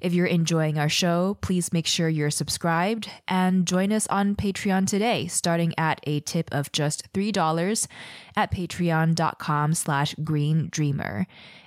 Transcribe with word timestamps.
If 0.00 0.14
you're 0.14 0.26
enjoying 0.26 0.78
our 0.78 0.88
show, 0.88 1.36
please 1.40 1.72
make 1.72 1.86
sure 1.86 2.08
you're 2.08 2.30
subscribed 2.30 3.10
and 3.28 3.66
join 3.66 3.92
us 3.92 4.06
on 4.06 4.34
Patreon 4.34 4.86
today, 4.86 5.26
starting 5.26 5.74
at 5.76 6.00
a 6.04 6.20
tip 6.20 6.48
of 6.52 6.72
just 6.72 7.12
$3 7.12 7.86
at 8.36 8.50
patreon.com 8.50 9.74
slash 9.74 10.14
green 10.24 10.68
dreamer. 10.70 11.26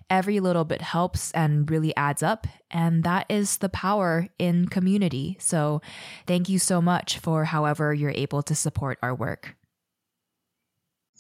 Every 0.10 0.40
little 0.40 0.66
bit 0.66 0.82
helps 0.82 1.32
and 1.32 1.70
really 1.70 1.96
adds 1.96 2.24
up, 2.24 2.48
and 2.70 3.04
that 3.04 3.26
is 3.30 3.58
the 3.58 3.70
power 3.70 4.28
in 4.38 4.68
community. 4.68 5.38
So 5.40 5.82
thank 6.28 6.50
you 6.50 6.60
so 6.60 6.82
much 6.82 7.20
for 7.20 7.46
however 7.46 7.94
you're 7.94 8.12
able 8.12 8.44
to 8.44 8.56
support 8.56 8.98
our 9.02 9.14
work 9.14 9.56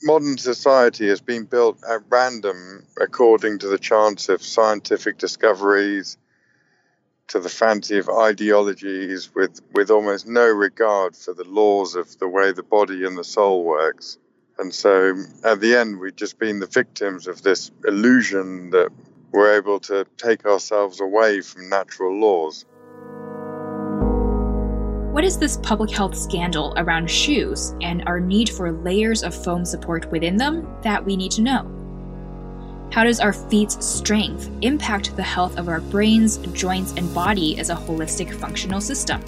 modern 0.03 0.37
society 0.37 1.07
has 1.07 1.21
been 1.21 1.45
built 1.45 1.81
at 1.89 2.01
random 2.09 2.85
according 2.99 3.59
to 3.59 3.67
the 3.67 3.77
chance 3.77 4.29
of 4.29 4.43
scientific 4.43 5.17
discoveries, 5.17 6.17
to 7.29 7.39
the 7.39 7.49
fancy 7.49 7.97
of 7.97 8.09
ideologies 8.09 9.33
with, 9.33 9.61
with 9.73 9.89
almost 9.89 10.27
no 10.27 10.47
regard 10.47 11.15
for 11.15 11.33
the 11.33 11.45
laws 11.45 11.95
of 11.95 12.17
the 12.19 12.27
way 12.27 12.51
the 12.51 12.63
body 12.63 13.05
and 13.05 13.17
the 13.17 13.23
soul 13.23 13.63
works. 13.63 14.17
And 14.59 14.73
so 14.73 15.15
at 15.43 15.59
the 15.59 15.75
end, 15.75 15.99
we've 15.99 16.15
just 16.15 16.37
been 16.37 16.59
the 16.59 16.67
victims 16.67 17.27
of 17.27 17.41
this 17.41 17.71
illusion 17.85 18.69
that 18.71 18.89
we're 19.31 19.55
able 19.55 19.79
to 19.81 20.05
take 20.17 20.45
ourselves 20.45 21.01
away 21.01 21.41
from 21.41 21.69
natural 21.69 22.19
laws. 22.19 22.65
What 25.11 25.23
is 25.23 25.37
this 25.37 25.57
public 25.57 25.91
health 25.91 26.15
scandal 26.17 26.73
around 26.77 27.09
shoes 27.09 27.75
and 27.81 28.03
our 28.07 28.19
need 28.19 28.49
for 28.49 28.71
layers 28.71 29.23
of 29.23 29.33
foam 29.33 29.65
support 29.65 30.11
within 30.11 30.37
them 30.37 30.67
that 30.81 31.03
we 31.03 31.15
need 31.15 31.31
to 31.33 31.41
know? 31.41 31.82
How 32.93 33.03
does 33.03 33.19
our 33.19 33.33
feet's 33.33 33.83
strength 33.83 34.51
impact 34.61 35.15
the 35.15 35.23
health 35.23 35.57
of 35.57 35.67
our 35.67 35.81
brains, 35.81 36.37
joints, 36.53 36.93
and 36.95 37.11
body 37.11 37.57
as 37.57 37.71
a 37.71 37.75
holistic 37.75 38.31
functional 38.31 38.79
system? 38.79 39.19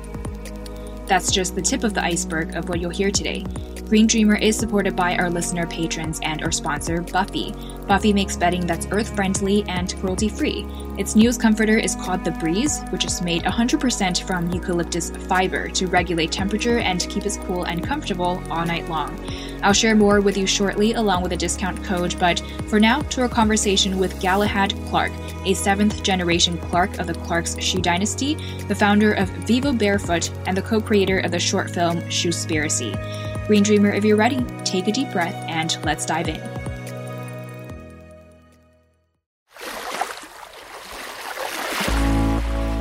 That's 1.07 1.31
just 1.31 1.55
the 1.55 1.63
tip 1.63 1.83
of 1.83 1.95
the 1.95 2.03
iceberg 2.03 2.55
of 2.55 2.69
what 2.69 2.79
you'll 2.79 2.91
hear 2.91 3.09
today. 3.09 3.43
Green 3.87 4.07
Dreamer 4.07 4.35
is 4.35 4.57
supported 4.57 4.95
by 4.95 5.15
our 5.15 5.29
listener 5.29 5.67
patrons 5.67 6.19
and 6.23 6.41
our 6.41 6.51
sponsor, 6.51 7.01
Buffy. 7.01 7.53
Buffy 7.87 8.13
makes 8.13 8.35
bedding 8.35 8.65
that's 8.65 8.87
earth 8.89 9.15
friendly 9.15 9.63
and 9.67 9.95
cruelty 9.99 10.27
free. 10.27 10.65
Its 10.97 11.15
newest 11.15 11.39
comforter 11.39 11.77
is 11.77 11.93
called 11.93 12.23
The 12.23 12.31
Breeze, 12.31 12.81
which 12.89 13.05
is 13.05 13.21
made 13.21 13.43
100% 13.43 14.23
from 14.23 14.49
eucalyptus 14.49 15.11
fiber 15.27 15.69
to 15.69 15.85
regulate 15.85 16.31
temperature 16.31 16.79
and 16.79 17.07
keep 17.11 17.27
us 17.27 17.37
cool 17.37 17.65
and 17.65 17.85
comfortable 17.85 18.41
all 18.49 18.65
night 18.65 18.89
long. 18.89 19.19
I'll 19.61 19.71
share 19.71 19.95
more 19.95 20.19
with 20.19 20.35
you 20.35 20.47
shortly 20.47 20.93
along 20.93 21.21
with 21.21 21.33
a 21.33 21.37
discount 21.37 21.83
code, 21.83 22.15
but 22.19 22.39
for 22.69 22.79
now, 22.79 23.01
to 23.01 23.21
our 23.21 23.29
conversation 23.29 23.99
with 23.99 24.19
Galahad 24.19 24.73
Clark, 24.87 25.11
a 25.45 25.53
seventh 25.53 26.01
generation 26.01 26.57
Clark 26.57 26.97
of 26.97 27.05
the 27.05 27.13
Clark's 27.13 27.55
Shoe 27.61 27.81
Dynasty, 27.81 28.33
the 28.67 28.73
founder 28.73 29.13
of 29.13 29.29
Vivo 29.45 29.73
Barefoot, 29.73 30.31
and 30.47 30.57
the 30.57 30.61
co 30.63 30.81
creator 30.81 31.19
of 31.19 31.29
the 31.29 31.39
short 31.39 31.69
film 31.69 32.01
Shoespiracy. 32.01 33.34
Green 33.47 33.61
Dreamer, 33.61 33.91
if 33.91 34.03
you're 34.03 34.17
ready, 34.17 34.43
take 34.63 34.87
a 34.87 34.91
deep 34.91 35.11
breath 35.11 35.35
and 35.47 35.77
let's 35.85 36.05
dive 36.05 36.27
in. 36.27 36.41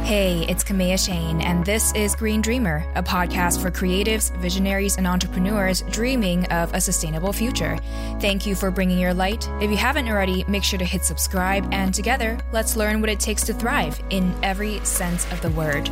Hey, 0.05 0.47
it's 0.49 0.63
Kamea 0.63 1.05
Chayne, 1.05 1.41
and 1.41 1.67
this 1.67 1.93
is 1.95 2.15
Green 2.15 2.41
Dreamer, 2.41 2.87
a 2.95 3.03
podcast 3.03 3.61
for 3.61 3.71
creatives, 3.71 4.35
visionaries, 4.39 4.97
and 4.97 5.07
entrepreneurs 5.07 5.83
dreaming 5.91 6.47
of 6.47 6.73
a 6.73 6.81
sustainable 6.81 7.33
future. 7.33 7.77
Thank 8.21 8.47
you 8.47 8.55
for 8.55 8.71
bringing 8.71 8.99
your 8.99 9.13
light. 9.13 9.49
If 9.61 9.71
you 9.71 9.77
haven't 9.77 10.09
already, 10.09 10.45
make 10.47 10.63
sure 10.63 10.79
to 10.79 10.85
hit 10.85 11.05
subscribe, 11.05 11.67
and 11.73 11.93
together, 11.93 12.39
let's 12.53 12.77
learn 12.77 13.01
what 13.01 13.11
it 13.11 13.19
takes 13.19 13.45
to 13.45 13.55
thrive 13.55 14.01
in 14.11 14.35
every 14.43 14.79
sense 14.85 15.31
of 15.33 15.41
the 15.41 15.51
word. 15.51 15.91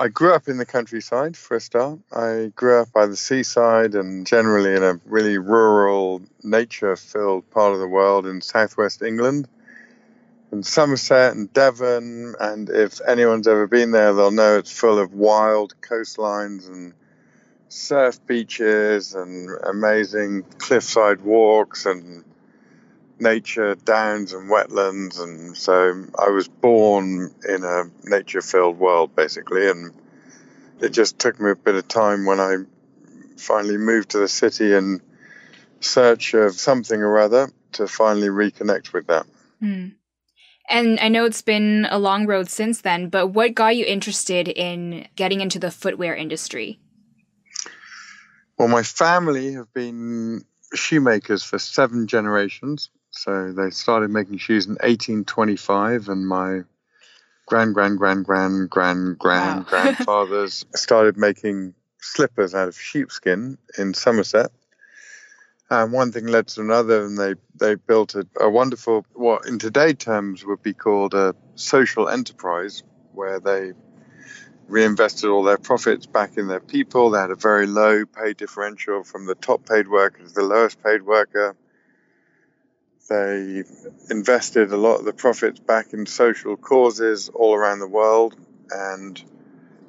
I 0.00 0.06
grew 0.06 0.32
up 0.32 0.46
in 0.46 0.58
the 0.58 0.64
countryside 0.64 1.36
for 1.36 1.56
a 1.56 1.60
start. 1.60 1.98
I 2.12 2.52
grew 2.54 2.80
up 2.80 2.92
by 2.92 3.06
the 3.06 3.16
seaside 3.16 3.96
and 3.96 4.24
generally 4.24 4.76
in 4.76 4.84
a 4.84 5.00
really 5.04 5.38
rural, 5.38 6.22
nature 6.44 6.94
filled 6.94 7.50
part 7.50 7.72
of 7.72 7.80
the 7.80 7.88
world 7.88 8.24
in 8.24 8.40
southwest 8.40 9.02
England, 9.02 9.48
in 10.52 10.62
Somerset 10.62 11.34
and 11.34 11.52
Devon. 11.52 12.36
And 12.38 12.70
if 12.70 13.00
anyone's 13.08 13.48
ever 13.48 13.66
been 13.66 13.90
there, 13.90 14.14
they'll 14.14 14.30
know 14.30 14.58
it's 14.58 14.70
full 14.70 15.00
of 15.00 15.14
wild 15.14 15.74
coastlines 15.80 16.68
and 16.68 16.94
surf 17.68 18.24
beaches 18.24 19.16
and 19.16 19.50
amazing 19.64 20.44
cliffside 20.58 21.22
walks 21.22 21.86
and 21.86 22.22
nature 23.20 23.74
downs 23.74 24.32
and 24.32 24.50
wetlands 24.50 25.20
and 25.20 25.56
so 25.56 26.04
I 26.18 26.30
was 26.30 26.48
born 26.48 27.34
in 27.48 27.64
a 27.64 27.84
nature 28.04 28.40
filled 28.40 28.78
world 28.78 29.16
basically 29.16 29.68
and 29.68 29.92
it 30.80 30.90
just 30.90 31.18
took 31.18 31.40
me 31.40 31.50
a 31.50 31.56
bit 31.56 31.74
of 31.74 31.88
time 31.88 32.24
when 32.24 32.40
I 32.40 32.56
finally 33.36 33.76
moved 33.76 34.10
to 34.10 34.18
the 34.18 34.28
city 34.28 34.72
in 34.72 35.00
search 35.80 36.34
of 36.34 36.54
something 36.54 37.00
or 37.00 37.18
other 37.18 37.50
to 37.72 37.86
finally 37.86 38.28
reconnect 38.28 38.92
with 38.92 39.06
that. 39.08 39.26
Mm. 39.62 39.94
And 40.68 41.00
I 41.00 41.08
know 41.08 41.24
it's 41.24 41.42
been 41.42 41.86
a 41.90 41.98
long 41.98 42.26
road 42.26 42.48
since 42.48 42.82
then, 42.82 43.08
but 43.08 43.28
what 43.28 43.54
got 43.54 43.76
you 43.76 43.86
interested 43.86 44.48
in 44.48 45.08
getting 45.16 45.40
into 45.40 45.58
the 45.58 45.70
footwear 45.70 46.14
industry? 46.14 46.78
Well, 48.58 48.68
my 48.68 48.82
family 48.82 49.52
have 49.54 49.72
been 49.72 50.44
shoemakers 50.74 51.42
for 51.42 51.58
seven 51.58 52.06
generations. 52.06 52.90
So 53.18 53.50
they 53.50 53.70
started 53.70 54.10
making 54.10 54.38
shoes 54.38 54.66
in 54.66 54.74
1825, 54.74 56.08
and 56.08 56.26
my 56.26 56.60
grand, 57.46 57.74
grand, 57.74 57.98
grand, 57.98 58.24
grand, 58.24 58.70
grand, 58.70 59.18
grand 59.18 59.58
wow. 59.58 59.62
grandfathers 59.68 60.64
started 60.76 61.16
making 61.16 61.74
slippers 61.98 62.54
out 62.54 62.68
of 62.68 62.78
sheepskin 62.78 63.58
in 63.76 63.92
Somerset. 63.92 64.52
And 65.68 65.92
one 65.92 66.12
thing 66.12 66.28
led 66.28 66.46
to 66.48 66.60
another, 66.60 67.04
and 67.04 67.18
they, 67.18 67.34
they 67.58 67.74
built 67.74 68.14
a, 68.14 68.24
a 68.40 68.48
wonderful, 68.48 69.04
what 69.14 69.46
in 69.46 69.58
today 69.58 69.94
terms 69.94 70.44
would 70.44 70.62
be 70.62 70.72
called 70.72 71.12
a 71.12 71.34
social 71.56 72.08
enterprise, 72.08 72.84
where 73.14 73.40
they 73.40 73.72
reinvested 74.68 75.28
all 75.28 75.42
their 75.42 75.58
profits 75.58 76.06
back 76.06 76.36
in 76.36 76.46
their 76.46 76.60
people. 76.60 77.10
They 77.10 77.18
had 77.18 77.32
a 77.32 77.34
very 77.34 77.66
low 77.66 78.06
pay 78.06 78.34
differential 78.34 79.02
from 79.02 79.26
the 79.26 79.34
top 79.34 79.68
paid 79.68 79.88
worker 79.88 80.22
to 80.22 80.32
the 80.32 80.42
lowest 80.42 80.80
paid 80.84 81.02
worker. 81.02 81.56
They 83.08 83.64
invested 84.10 84.70
a 84.70 84.76
lot 84.76 84.98
of 84.98 85.06
the 85.06 85.14
profits 85.14 85.60
back 85.60 85.92
in 85.94 86.04
social 86.04 86.56
causes 86.56 87.30
all 87.30 87.54
around 87.54 87.78
the 87.78 87.88
world 87.88 88.36
and 88.70 89.22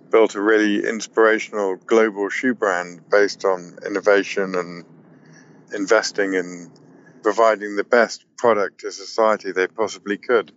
built 0.10 0.36
a 0.36 0.42
really 0.42 0.88
inspirational 0.88 1.76
global 1.76 2.30
shoe 2.30 2.54
brand 2.54 3.10
based 3.10 3.44
on 3.44 3.78
innovation 3.86 4.56
and 4.56 4.86
investing 5.74 6.34
in 6.34 6.72
providing 7.22 7.76
the 7.76 7.84
best 7.84 8.26
product 8.38 8.80
to 8.80 8.92
society 8.92 9.52
they 9.52 9.68
possibly 9.68 10.18
could. 10.18 10.54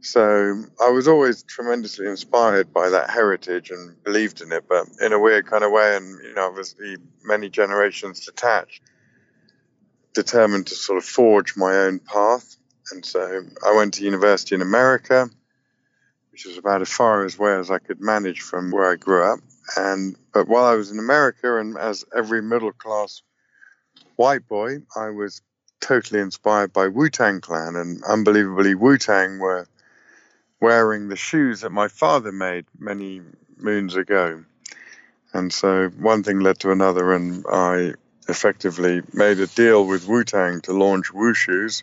So 0.00 0.62
I 0.80 0.90
was 0.90 1.08
always 1.08 1.42
tremendously 1.42 2.06
inspired 2.06 2.72
by 2.72 2.90
that 2.90 3.10
heritage 3.10 3.70
and 3.70 4.02
believed 4.04 4.40
in 4.40 4.52
it, 4.52 4.64
but 4.68 4.86
in 5.00 5.12
a 5.12 5.18
weird 5.18 5.46
kind 5.46 5.64
of 5.64 5.72
way, 5.72 5.96
and 5.96 6.22
you 6.22 6.34
know, 6.34 6.46
obviously 6.46 6.96
many 7.24 7.48
generations 7.48 8.24
detached 8.24 8.82
determined 10.14 10.66
to 10.68 10.74
sort 10.74 10.98
of 10.98 11.04
forge 11.04 11.56
my 11.56 11.74
own 11.76 11.98
path. 11.98 12.56
And 12.92 13.04
so 13.04 13.42
I 13.66 13.74
went 13.74 13.94
to 13.94 14.04
university 14.04 14.54
in 14.54 14.62
America, 14.62 15.28
which 16.32 16.46
was 16.46 16.56
about 16.56 16.82
as 16.82 16.88
far 16.88 17.22
away 17.24 17.54
as 17.54 17.70
I 17.70 17.78
could 17.78 18.00
manage 18.00 18.40
from 18.40 18.70
where 18.70 18.90
I 18.90 18.96
grew 18.96 19.24
up. 19.24 19.40
And 19.76 20.16
but 20.32 20.48
while 20.48 20.64
I 20.64 20.74
was 20.74 20.90
in 20.90 20.98
America, 20.98 21.58
and 21.58 21.76
as 21.76 22.04
every 22.16 22.42
middle 22.42 22.72
class 22.72 23.22
white 24.16 24.48
boy, 24.48 24.78
I 24.96 25.10
was 25.10 25.42
totally 25.80 26.20
inspired 26.20 26.72
by 26.72 26.88
Wu 26.88 27.08
Tang 27.10 27.40
Clan, 27.40 27.76
and 27.76 28.02
unbelievably, 28.04 28.74
Wu 28.74 28.98
Tang 28.98 29.38
were 29.38 29.66
wearing 30.60 31.08
the 31.08 31.16
shoes 31.16 31.60
that 31.60 31.70
my 31.70 31.88
father 31.88 32.32
made 32.32 32.64
many 32.78 33.20
moons 33.56 33.94
ago. 33.94 34.44
And 35.32 35.52
so 35.52 35.88
one 35.90 36.22
thing 36.22 36.40
led 36.40 36.58
to 36.60 36.72
another, 36.72 37.12
and 37.12 37.44
I 37.50 37.94
effectively 38.28 39.02
made 39.12 39.40
a 39.40 39.46
deal 39.46 39.86
with 39.86 40.06
Wu 40.06 40.24
Tang 40.24 40.60
to 40.62 40.72
launch 40.72 41.12
Wu 41.12 41.34
shoes, 41.34 41.82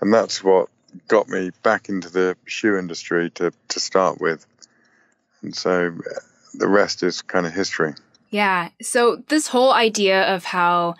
and 0.00 0.12
that's 0.12 0.42
what 0.42 0.68
got 1.08 1.28
me 1.28 1.50
back 1.62 1.88
into 1.88 2.10
the 2.10 2.36
shoe 2.46 2.76
industry 2.76 3.30
to, 3.30 3.52
to 3.68 3.80
start 3.80 4.20
with. 4.20 4.46
And 5.42 5.54
so 5.54 5.88
uh, 5.88 6.20
the 6.54 6.68
rest 6.68 7.02
is 7.02 7.22
kind 7.22 7.46
of 7.46 7.52
history. 7.52 7.94
Yeah. 8.30 8.70
So, 8.82 9.22
this 9.28 9.48
whole 9.48 9.72
idea 9.72 10.34
of 10.34 10.44
how 10.44 10.96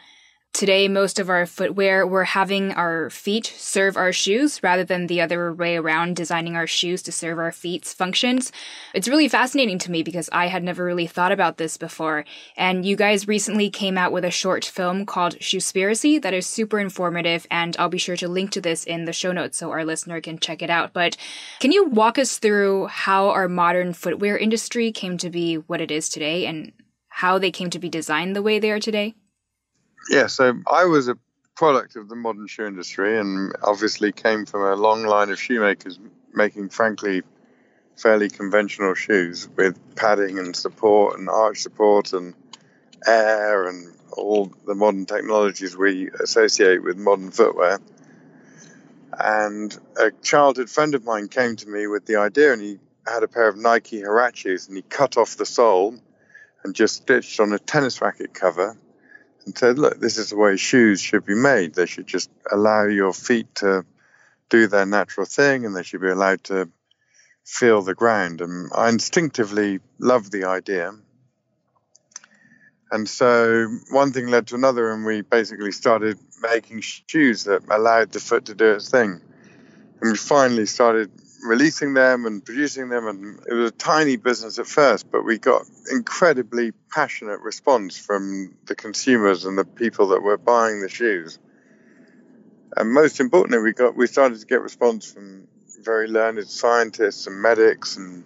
Today, 0.56 0.88
most 0.88 1.19
of 1.19 1.28
our 1.28 1.44
footwear, 1.44 2.06
we're 2.06 2.25
having 2.25 2.72
our 2.72 3.10
feet 3.10 3.44
serve 3.44 3.94
our 3.94 4.10
shoes 4.10 4.62
rather 4.62 4.84
than 4.84 5.06
the 5.06 5.20
other 5.20 5.52
way 5.52 5.76
around, 5.76 6.16
designing 6.16 6.56
our 6.56 6.66
shoes 6.66 7.02
to 7.02 7.12
serve 7.12 7.38
our 7.38 7.52
feet's 7.52 7.93
functions. 7.93 8.52
It's 8.94 9.06
really 9.06 9.28
fascinating 9.28 9.78
to 9.81 9.90
me 9.90 10.02
because 10.02 10.31
I 10.32 10.46
had 10.46 10.64
never 10.64 10.82
really 10.82 11.06
thought 11.06 11.31
about 11.31 11.58
this 11.58 11.76
before. 11.76 12.25
And 12.56 12.87
you 12.87 12.96
guys 12.96 13.28
recently 13.28 13.69
came 13.69 13.98
out 13.98 14.12
with 14.12 14.25
a 14.25 14.31
short 14.31 14.64
film 14.64 15.04
called 15.04 15.38
Shoespiracy 15.40 16.22
that 16.22 16.32
is 16.32 16.46
super 16.46 16.78
informative, 16.78 17.46
and 17.50 17.76
I'll 17.78 17.90
be 17.90 17.98
sure 17.98 18.16
to 18.16 18.26
link 18.26 18.50
to 18.52 18.62
this 18.62 18.84
in 18.84 19.04
the 19.04 19.12
show 19.12 19.32
notes 19.32 19.58
so 19.58 19.72
our 19.72 19.84
listener 19.84 20.22
can 20.22 20.38
check 20.38 20.62
it 20.62 20.70
out. 20.70 20.94
But 20.94 21.19
can 21.60 21.70
you 21.70 21.84
walk 21.84 22.19
us 22.19 22.38
through 22.38 22.87
how 22.87 23.28
our 23.28 23.46
modern 23.46 23.93
footwear 23.93 24.38
industry 24.38 24.90
came 24.90 25.19
to 25.19 25.28
be 25.28 25.56
what 25.56 25.82
it 25.82 25.90
is 25.90 26.08
today 26.08 26.46
and 26.46 26.72
how 27.08 27.38
they 27.38 27.50
came 27.50 27.69
to 27.69 27.78
be 27.78 27.90
designed 27.90 28.34
the 28.34 28.40
way 28.40 28.58
they 28.58 28.70
are 28.70 28.81
today? 28.81 29.16
Yeah, 30.08 30.29
so 30.29 30.61
I 30.70 30.85
was 30.85 31.08
a 31.08 31.17
product 31.56 31.97
of 31.97 32.08
the 32.08 32.17
modern 32.17 32.47
shoe 32.47 32.67
industry 32.67 33.19
and 33.19 33.55
obviously 33.62 34.12
came 34.12 34.47
from 34.47 34.62
a 34.62 34.76
long 34.76 35.05
line 35.05 35.31
of 35.31 35.41
shoemakers 35.41 35.99
making, 36.32 36.69
frankly, 36.69 37.23
fairly 37.97 38.29
conventional 38.29 38.94
shoes 38.94 39.49
with 39.56 39.79
padding 39.97 40.38
and 40.38 40.55
support 40.55 41.19
and 41.19 41.29
arch 41.29 41.61
support 41.61 42.12
and 42.12 42.35
air 43.06 43.67
and 43.69 43.94
all 44.12 44.53
the 44.67 44.75
modern 44.75 45.06
technologies 45.06 45.76
we 45.76 46.11
associate 46.23 46.82
with 46.82 46.97
modern 46.97 47.31
footwear. 47.31 47.81
And 49.19 49.76
a 49.99 50.11
childhood 50.23 50.69
friend 50.69 50.94
of 50.94 51.05
mine 51.05 51.29
came 51.29 51.56
to 51.56 51.69
me 51.69 51.87
with 51.87 52.05
the 52.05 52.17
idea, 52.17 52.53
and 52.53 52.61
he 52.61 52.79
had 53.06 53.23
a 53.23 53.29
pair 53.29 53.49
of 53.49 53.56
Nike 53.56 54.03
Huaraches, 54.03 54.69
and 54.69 54.76
he 54.76 54.82
cut 54.82 55.17
off 55.17 55.37
the 55.37 55.47
sole 55.47 55.97
and 56.62 56.75
just 56.75 56.97
stitched 56.97 57.41
on 57.41 57.53
a 57.53 57.58
tennis 57.58 58.03
racket 58.03 58.35
cover 58.35 58.76
and 59.46 59.56
said, 59.56 59.78
look, 59.78 60.00
this 60.00 60.19
is 60.19 60.31
the 60.31 60.37
way 60.37 60.56
shoes 60.56 61.00
should 61.00 61.25
be 61.25 61.34
made. 61.34 61.75
They 61.75 61.87
should 61.87 62.06
just 62.06 62.31
allow 62.50 62.84
your 62.84 63.12
feet 63.12 63.54
to 63.56 63.84
do 64.48 64.66
their 64.66 64.87
natural 64.87 65.26
thing 65.26 65.64
and 65.64 65.75
they 65.75 65.82
should 65.82 66.00
be 66.00 66.10
allowed 66.10 66.44
to 66.44 66.69
feel 67.44 67.81
the 67.81 67.94
ground. 67.94 68.40
And 68.40 68.70
I 68.75 68.88
instinctively 68.88 69.81
loved 69.98 70.32
the 70.32 70.44
idea. 70.44 70.93
And 72.90 73.08
so 73.08 73.69
one 73.90 74.12
thing 74.12 74.28
led 74.28 74.48
to 74.48 74.54
another, 74.54 74.93
and 74.93 75.04
we 75.04 75.20
basically 75.22 75.72
started 75.72 76.19
making 76.40 76.82
shoes 76.82 77.44
that 77.44 77.62
allowed 77.69 78.12
the 78.12 78.20
foot 78.20 78.44
to 78.46 78.54
do 78.54 78.72
its 78.72 78.90
thing. 78.90 79.20
And 80.00 80.12
we 80.12 80.16
finally 80.16 80.66
started 80.66 81.10
releasing 81.44 81.94
them 81.94 82.27
and 82.27 82.44
producing 82.44 82.88
them. 82.88 83.06
And 83.06 83.41
it 83.47 83.55
was 83.55 83.71
a 83.71 83.75
tiny 83.75 84.17
business 84.17 84.59
at 84.59 84.67
first, 84.67 85.11
but 85.11 85.25
we 85.25 85.38
got 85.38 85.62
incredibly 85.91 86.73
passionate 86.93 87.41
response 87.41 87.99
from 87.99 88.55
the 88.67 88.75
consumers 88.75 89.44
and 89.44 89.56
the 89.59 89.65
people 89.65 90.09
that 90.09 90.23
were 90.23 90.38
buying 90.38 90.81
the 90.81 90.88
shoes. 90.88 91.38
And 92.77 92.93
most 92.93 93.21
importantly, 93.21 93.61
we 93.61 93.73
got 93.73 93.97
we 93.97 94.06
started 94.06 94.38
to 94.41 94.47
get 94.47 94.61
response 94.61 95.11
from 95.11 95.47
very 95.81 96.09
learned 96.09 96.47
scientists 96.47 97.27
and 97.27 97.41
medics 97.41 97.97
and 97.97 98.25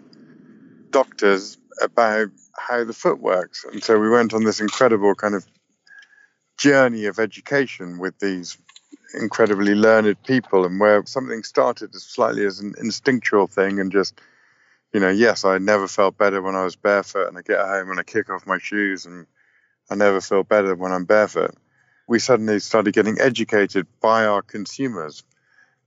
doctors 0.90 1.58
about 1.80 2.28
how 2.56 2.84
the 2.84 2.92
foot 2.92 3.20
works. 3.20 3.64
And 3.70 3.82
so 3.82 3.98
we 3.98 4.10
went 4.10 4.34
on 4.34 4.44
this 4.44 4.60
incredible 4.60 5.14
kind 5.14 5.34
of 5.34 5.46
journey 6.58 7.06
of 7.06 7.18
education 7.18 7.98
with 7.98 8.18
these 8.18 8.58
incredibly 9.14 9.74
learned 9.74 10.22
people 10.24 10.64
and 10.64 10.78
where 10.78 11.04
something 11.06 11.42
started 11.42 11.94
as 11.94 12.02
slightly 12.02 12.44
as 12.44 12.60
an 12.60 12.74
instinctual 12.78 13.46
thing 13.46 13.80
and 13.80 13.92
just 13.92 14.20
you 14.92 15.00
know 15.00 15.08
yes 15.08 15.44
i 15.44 15.58
never 15.58 15.88
felt 15.88 16.16
better 16.16 16.40
when 16.40 16.54
i 16.54 16.64
was 16.64 16.76
barefoot 16.76 17.28
and 17.28 17.38
i 17.38 17.42
get 17.42 17.58
home 17.58 17.90
and 17.90 17.98
i 17.98 18.02
kick 18.02 18.30
off 18.30 18.46
my 18.46 18.58
shoes 18.58 19.06
and 19.06 19.26
i 19.90 19.94
never 19.94 20.20
feel 20.20 20.42
better 20.44 20.74
when 20.74 20.92
i'm 20.92 21.04
barefoot. 21.04 21.54
We 22.08 22.18
suddenly 22.18 22.58
started 22.58 22.92
getting 22.92 23.20
educated 23.20 23.86
by 24.00 24.26
our 24.26 24.42
consumers 24.42 25.22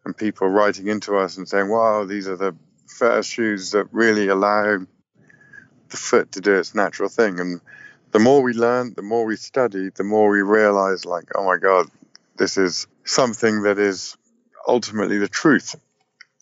and 0.06 0.16
people 0.16 0.48
writing 0.48 0.88
into 0.88 1.18
us 1.18 1.38
and 1.38 1.48
saying 1.48 1.70
wow 1.70 2.06
these 2.06 2.28
are 2.28 2.38
the 2.38 2.56
first 2.88 3.32
shoes 3.32 3.72
that 3.72 3.88
really 3.94 4.28
allow 4.28 4.80
the 5.90 5.98
foot 5.98 6.32
to 6.34 6.42
do 6.42 6.56
its 6.56 6.76
natural 6.76 7.10
thing. 7.10 7.40
And 7.40 7.62
the 8.14 8.20
more 8.20 8.42
we 8.42 8.54
learn 8.54 8.94
the 8.96 9.02
more 9.02 9.26
we 9.26 9.36
study 9.36 9.90
the 9.90 10.04
more 10.04 10.30
we 10.30 10.42
realize 10.42 11.04
like 11.04 11.32
oh 11.36 11.44
my 11.44 11.58
god 11.58 11.88
this 12.38 12.58
is 12.58 12.88
something 13.06 13.64
that 13.64 13.80
is 13.80 14.18
ultimately 14.68 15.18
the 15.18 15.28
truth. 15.28 15.76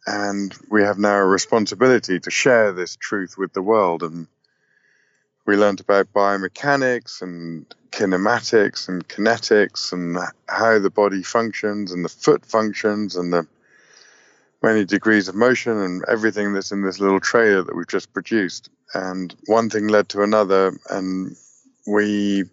And 0.05 0.53
we 0.69 0.83
have 0.83 0.97
now 0.97 1.17
a 1.17 1.25
responsibility 1.25 2.19
to 2.19 2.31
share 2.31 2.71
this 2.71 2.95
truth 2.95 3.37
with 3.37 3.53
the 3.53 3.61
world. 3.61 4.03
And 4.03 4.27
we 5.45 5.55
learned 5.55 5.79
about 5.79 6.13
biomechanics 6.13 7.21
and 7.21 7.65
kinematics 7.91 8.87
and 8.87 9.07
kinetics 9.07 9.91
and 9.91 10.17
how 10.47 10.79
the 10.79 10.89
body 10.89 11.23
functions 11.23 11.91
and 11.91 12.05
the 12.05 12.09
foot 12.09 12.45
functions 12.45 13.15
and 13.15 13.33
the 13.33 13.47
many 14.63 14.85
degrees 14.85 15.27
of 15.27 15.35
motion 15.35 15.77
and 15.77 16.03
everything 16.07 16.53
that's 16.53 16.71
in 16.71 16.83
this 16.83 16.99
little 16.99 17.19
trailer 17.19 17.63
that 17.63 17.75
we've 17.75 17.87
just 17.87 18.13
produced. 18.13 18.69
And 18.93 19.35
one 19.45 19.69
thing 19.69 19.87
led 19.87 20.09
to 20.09 20.21
another, 20.21 20.77
and 20.89 21.35
we 21.87 22.43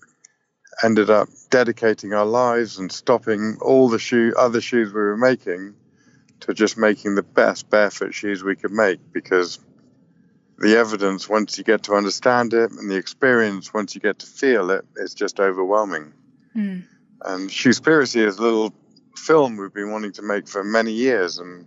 ended 0.83 1.11
up 1.11 1.29
dedicating 1.51 2.13
our 2.13 2.27
lives 2.27 2.79
and 2.79 2.91
stopping 2.91 3.59
all 3.61 3.89
the 3.89 3.99
shoe, 3.99 4.33
other 4.37 4.61
shoes 4.61 4.93
we 4.93 5.01
were 5.01 5.17
making 5.17 5.75
to 6.41 6.55
just 6.55 6.79
making 6.79 7.15
the 7.15 7.23
best 7.23 7.69
barefoot 7.69 8.15
shoes 8.15 8.45
we 8.45 8.55
could 8.57 8.71
make 8.71 9.01
because 9.13 9.59
the 10.59 10.77
evidence, 10.77 11.29
once 11.29 11.57
you 11.57 11.65
get 11.65 11.85
to 11.85 11.95
understand 11.95 12.53
it, 12.53 12.71
and 12.73 12.91
the 12.91 12.97
experience, 12.97 13.73
once 13.73 13.95
you 13.95 14.01
get 14.01 14.19
to 14.21 14.27
feel 14.27 14.71
it, 14.71 14.85
is 14.97 15.15
just 15.15 15.39
overwhelming. 15.39 16.13
Mm. 16.57 16.85
And 17.25 17.49
Shoespiracy 17.49 18.25
is 18.27 18.39
a 18.39 18.43
little 18.43 18.75
film 19.17 19.57
we've 19.57 19.73
been 19.73 19.91
wanting 19.91 20.13
to 20.13 20.23
make 20.23 20.49
for 20.49 20.65
many 20.65 20.93
years, 20.93 21.39
and 21.39 21.65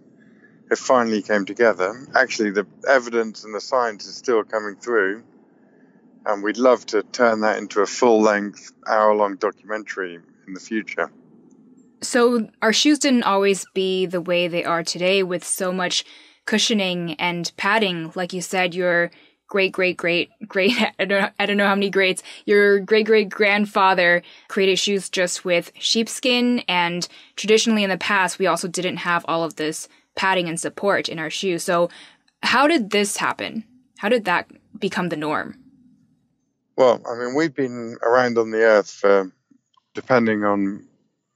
it 0.70 0.78
finally 0.78 1.22
came 1.22 1.46
together. 1.46 2.08
Actually, 2.16 2.52
the 2.52 2.68
evidence 2.88 3.46
and 3.46 3.56
the 3.56 3.62
science 3.62 4.06
is 4.06 4.16
still 4.16 4.44
coming 4.44 4.76
through 4.76 5.24
and 6.26 6.44
we'd 6.44 6.58
love 6.58 6.86
to 6.88 7.04
turn 7.04 7.42
that 7.42 7.58
into 7.58 7.82
a 7.82 7.86
full 7.86 8.22
length, 8.22 8.72
hour 8.88 9.14
long 9.16 9.36
documentary 9.36 10.20
in 10.48 10.54
the 10.54 10.60
future. 10.60 11.12
So, 12.02 12.50
our 12.62 12.74
shoes 12.74 13.00
didn't 13.00 13.24
always 13.24 13.66
be 13.74 14.06
the 14.08 14.22
way 14.22 14.48
they 14.48 14.64
are 14.64 14.84
today 14.84 15.22
with 15.22 15.44
so 15.44 15.72
much 15.72 16.04
cushioning 16.46 17.14
and 17.20 17.52
padding. 17.58 18.12
Like 18.16 18.34
you 18.34 18.42
said, 18.42 18.74
your 18.74 19.12
great, 19.48 19.74
great, 19.74 19.98
great, 19.98 20.30
great, 20.48 20.74
I 21.00 21.06
don't, 21.06 21.22
know, 21.22 21.30
I 21.38 21.46
don't 21.46 21.58
know 21.58 21.68
how 21.68 21.76
many 21.76 21.90
greats, 21.90 22.24
your 22.46 22.80
great, 22.80 23.06
great 23.06 23.30
grandfather 23.30 24.24
created 24.48 24.80
shoes 24.80 25.10
just 25.10 25.46
with 25.46 25.72
sheepskin. 25.78 26.60
And 26.68 27.08
traditionally 27.36 27.84
in 27.84 27.90
the 27.90 27.98
past, 27.98 28.40
we 28.40 28.48
also 28.48 28.68
didn't 28.68 28.98
have 28.98 29.26
all 29.28 29.44
of 29.44 29.58
this 29.58 29.88
padding 30.16 30.48
and 30.48 30.60
support 30.60 31.10
in 31.10 31.20
our 31.20 31.30
shoes. 31.30 31.64
So, 31.64 31.90
how 32.44 32.66
did 32.66 32.90
this 32.90 33.18
happen? 33.18 33.64
How 34.00 34.10
did 34.10 34.26
that 34.26 34.50
become 34.80 35.10
the 35.10 35.18
norm? 35.18 35.62
Well, 36.76 37.02
I 37.08 37.16
mean, 37.16 37.36
we've 37.36 37.54
been 37.54 37.98
around 38.02 38.38
on 38.38 38.52
the 38.52 38.64
earth 38.64 38.90
for, 38.90 39.32
depending 39.94 40.44
on 40.44 40.88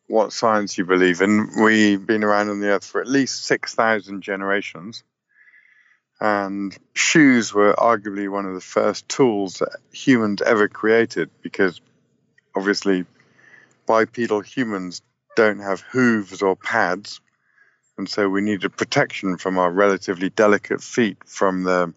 what 0.07 0.33
science 0.33 0.77
you 0.77 0.85
believe 0.85 1.21
in, 1.21 1.49
we've 1.61 2.05
been 2.05 2.23
around 2.23 2.49
on 2.49 2.59
the 2.59 2.69
earth 2.69 2.85
for 2.85 3.01
at 3.01 3.07
least 3.07 3.45
6,000 3.45 4.21
generations. 4.21 5.03
And 6.21 6.75
shoes 6.93 7.53
were 7.53 7.73
arguably 7.73 8.29
one 8.29 8.45
of 8.45 8.53
the 8.53 8.61
first 8.61 9.09
tools 9.09 9.55
that 9.55 9.77
humans 9.91 10.41
ever 10.41 10.69
created 10.69 11.29
because 11.41 11.81
obviously 12.55 13.05
bipedal 13.85 14.39
humans 14.39 15.01
don't 15.35 15.59
have 15.59 15.81
hooves 15.81 16.41
or 16.41 16.55
pads. 16.55 17.19
And 17.97 18.09
so 18.09 18.29
we 18.29 18.41
needed 18.41 18.77
protection 18.77 19.37
from 19.37 19.57
our 19.57 19.71
relatively 19.71 20.29
delicate 20.29 20.81
feet 20.81 21.17
from 21.25 21.63
the 21.63 21.93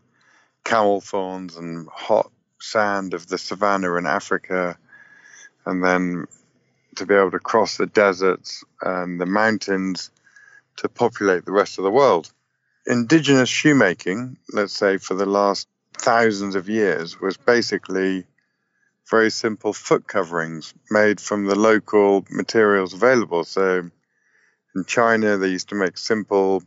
camel 0.65 1.01
thorns 1.01 1.57
and 1.57 1.89
hot 1.89 2.31
sand 2.61 3.15
of 3.15 3.27
the 3.27 3.39
savannah 3.39 3.95
in 3.97 4.07
Africa, 4.07 4.79
and 5.67 5.83
then 5.83 6.27
to 6.97 7.07
be 7.07 7.15
able 7.15 7.31
to 7.31 7.39
cross 7.39 7.77
the 7.77 7.87
deserts 7.87 8.65
and 8.83 9.21
the 9.21 9.27
mountains 9.27 10.11
to 10.77 10.89
populate 10.89 11.45
the 11.45 11.53
rest 11.53 11.79
of 11.79 11.85
the 11.85 11.91
world. 11.91 12.31
Indigenous 12.87 13.49
shoemaking, 13.49 14.39
let's 14.53 14.73
say 14.73 14.97
for 14.97 15.15
the 15.15 15.27
last 15.27 15.69
thousands 15.95 16.55
of 16.55 16.69
years, 16.69 17.21
was 17.21 17.37
basically 17.37 18.25
very 19.11 19.31
simple 19.31 19.73
foot 19.73 20.07
coverings 20.07 20.75
made 20.91 21.21
from 21.21 21.45
the 21.45 21.55
local 21.55 22.25
materials 22.31 22.95
available. 22.95 23.45
So 23.45 23.91
in 24.75 24.85
China, 24.85 25.37
they 25.37 25.49
used 25.49 25.71
to 25.71 25.75
make 25.75 25.99
simple 25.99 26.63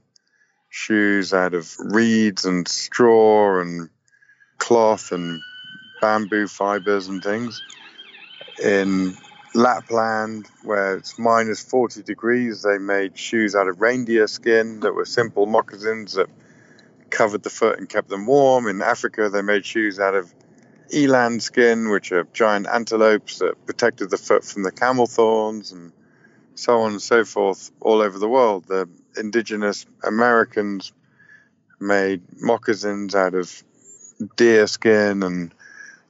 shoes 0.70 1.34
out 1.34 1.54
of 1.54 1.74
reeds 1.80 2.46
and 2.46 2.68
straw 2.68 3.62
and 3.62 3.90
cloth 4.58 5.12
and 5.12 5.40
bamboo 6.02 6.48
fibers 6.48 7.08
and 7.08 7.24
things. 7.24 7.62
In 8.62 9.16
Lapland, 9.54 10.48
where 10.64 10.98
it's 10.98 11.18
minus 11.18 11.64
40 11.64 12.04
degrees, 12.04 12.64
they 12.64 12.78
made 12.78 13.18
shoes 13.18 13.56
out 13.56 13.68
of 13.68 13.80
reindeer 13.80 14.28
skin 14.28 14.82
that 14.82 14.94
were 14.94 15.06
simple 15.06 15.46
moccasins 15.46 16.14
that 16.14 16.28
covered 17.10 17.44
the 17.44 17.50
foot 17.50 17.78
and 17.78 17.88
kept 17.88 18.10
them 18.10 18.26
warm. 18.26 18.68
In 18.68 18.82
Africa, 18.82 19.30
they 19.30 19.42
made 19.42 19.66
shoes 19.66 20.00
out 20.00 20.16
of 20.16 20.34
eland 20.94 21.42
skin, 21.42 21.90
which 21.90 22.12
are 22.12 22.26
giant 22.34 22.68
antelopes 22.68 23.40
that 23.40 23.66
protected 23.66 24.10
the 24.10 24.18
foot 24.18 24.44
from 24.44 24.64
the 24.64 24.72
camel 24.72 25.08
thorns, 25.08 25.72
and 25.72 25.92
so 26.56 26.82
on 26.82 26.92
and 26.92 27.02
so 27.02 27.24
forth, 27.24 27.72
all 27.80 28.02
over 28.02 28.20
the 28.20 28.28
world. 28.28 28.66
The 28.68 28.90
indigenous 29.18 29.86
Americans 30.04 30.94
made 31.80 32.22
moccasins 32.40 33.16
out 33.16 33.34
of 33.34 33.64
deer 34.36 34.68
skin 34.68 35.24
and 35.24 35.54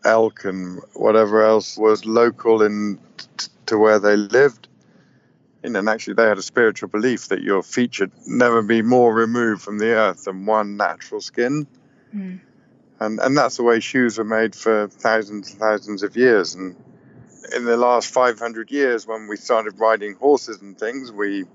elk 0.04 0.46
and 0.46 0.82
whatever 0.94 1.44
else 1.44 1.78
was 1.78 2.06
local 2.06 2.62
in 2.62 3.00
t- 3.18 3.48
to 3.68 3.78
where 3.78 4.00
they 4.00 4.16
lived. 4.16 4.68
And 5.64 5.78
actually, 5.88 6.16
they 6.16 6.26
had 6.26 6.40
a 6.40 6.44
spiritual 6.44 6.90
belief 6.90 7.28
that 7.28 7.42
your 7.44 7.62
feet 7.62 7.94
should 7.94 8.12
never 8.26 8.64
be 8.64 8.82
more 8.82 9.14
removed 9.14 9.62
from 9.62 9.78
the 9.78 9.92
earth 9.92 10.24
than 10.24 10.46
one 10.48 10.76
natural 10.76 11.22
skin. 11.22 11.68
Mm. 12.14 12.40
And, 13.00 13.20
and 13.20 13.38
that's 13.38 13.58
the 13.58 13.64
way 13.64 13.80
shoes 13.80 14.18
were 14.18 14.24
made 14.24 14.56
for 14.56 14.88
thousands 14.88 15.52
and 15.52 15.60
thousands 15.60 16.02
of 16.02 16.16
years. 16.18 16.56
And 16.56 16.76
in 17.56 17.66
the 17.66 17.78
last 17.78 18.12
500 18.12 18.72
years, 18.72 19.06
when 19.06 19.28
we 19.28 19.38
started 19.38 19.80
riding 19.80 20.16
horses 20.16 20.62
and 20.62 20.78
things, 20.78 21.12
we 21.12 21.46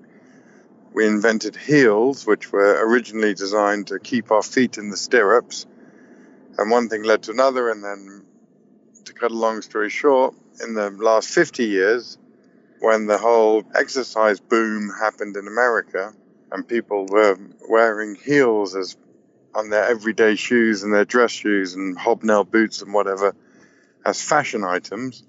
we 0.93 1.07
invented 1.07 1.57
heels, 1.57 2.27
which 2.27 2.51
were 2.51 2.89
originally 2.89 3.35
designed 3.35 3.89
to 3.89 3.99
keep 3.99 4.31
our 4.31 4.43
feet 4.43 4.79
in 4.79 4.89
the 4.89 4.97
stirrups. 4.97 5.67
And 6.57 6.71
one 6.71 6.89
thing 6.89 7.03
led 7.03 7.25
to 7.25 7.33
another, 7.33 7.71
and 7.71 7.85
then 7.85 8.25
to 9.07 9.13
cut 9.13 9.31
a 9.31 9.35
long 9.35 9.63
story 9.63 9.91
short, 9.91 10.35
in 10.63 10.75
the 10.75 10.91
last 10.91 11.29
50 11.29 11.65
years, 11.65 12.19
when 12.81 13.07
the 13.07 13.19
whole 13.19 13.65
exercise 13.75 14.41
boom 14.41 14.91
happened 15.01 15.37
in 15.37 15.47
America 15.49 16.13
and 16.53 16.69
people 16.69 17.07
were 17.07 17.37
wearing 17.69 18.15
heels 18.15 18.77
as 18.77 18.97
on 19.55 19.71
their 19.71 19.85
everyday 19.85 20.37
shoes 20.37 20.83
and 20.83 20.93
their 20.93 21.07
dress 21.07 21.31
shoes 21.31 21.75
and 21.75 21.99
hobnail 21.99 22.45
boots 22.45 22.83
and 22.83 22.93
whatever 22.93 23.35
as 24.07 24.23
fashion 24.23 24.63
items, 24.65 25.25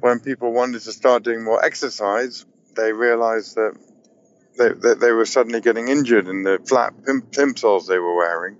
when 0.00 0.20
people 0.20 0.52
wanted 0.52 0.80
to 0.82 0.92
start 0.92 1.22
doing 1.22 1.44
more 1.44 1.62
exercise, 1.62 2.46
they 2.74 2.92
realized 2.92 3.56
that 3.56 3.76
they, 4.58 4.68
that 4.68 5.00
they 5.00 5.12
were 5.12 5.26
suddenly 5.26 5.60
getting 5.60 5.88
injured 5.88 6.26
in 6.26 6.42
the 6.42 6.58
flat 6.64 6.94
plimsolls 7.04 7.86
they 7.86 7.98
were 7.98 8.16
wearing. 8.16 8.56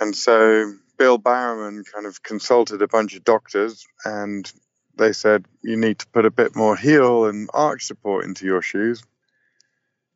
And 0.00 0.14
so 0.14 0.74
Bill 0.96 1.18
Bowerman 1.18 1.84
kind 1.84 2.06
of 2.06 2.22
consulted 2.22 2.82
a 2.82 2.88
bunch 2.88 3.14
of 3.14 3.24
doctors 3.24 3.86
and 4.04 4.50
they 4.96 5.12
said, 5.12 5.44
you 5.62 5.76
need 5.76 5.98
to 5.98 6.06
put 6.08 6.24
a 6.24 6.30
bit 6.30 6.54
more 6.54 6.76
heel 6.76 7.26
and 7.26 7.48
arch 7.52 7.84
support 7.84 8.24
into 8.24 8.46
your 8.46 8.62
shoes. 8.62 9.02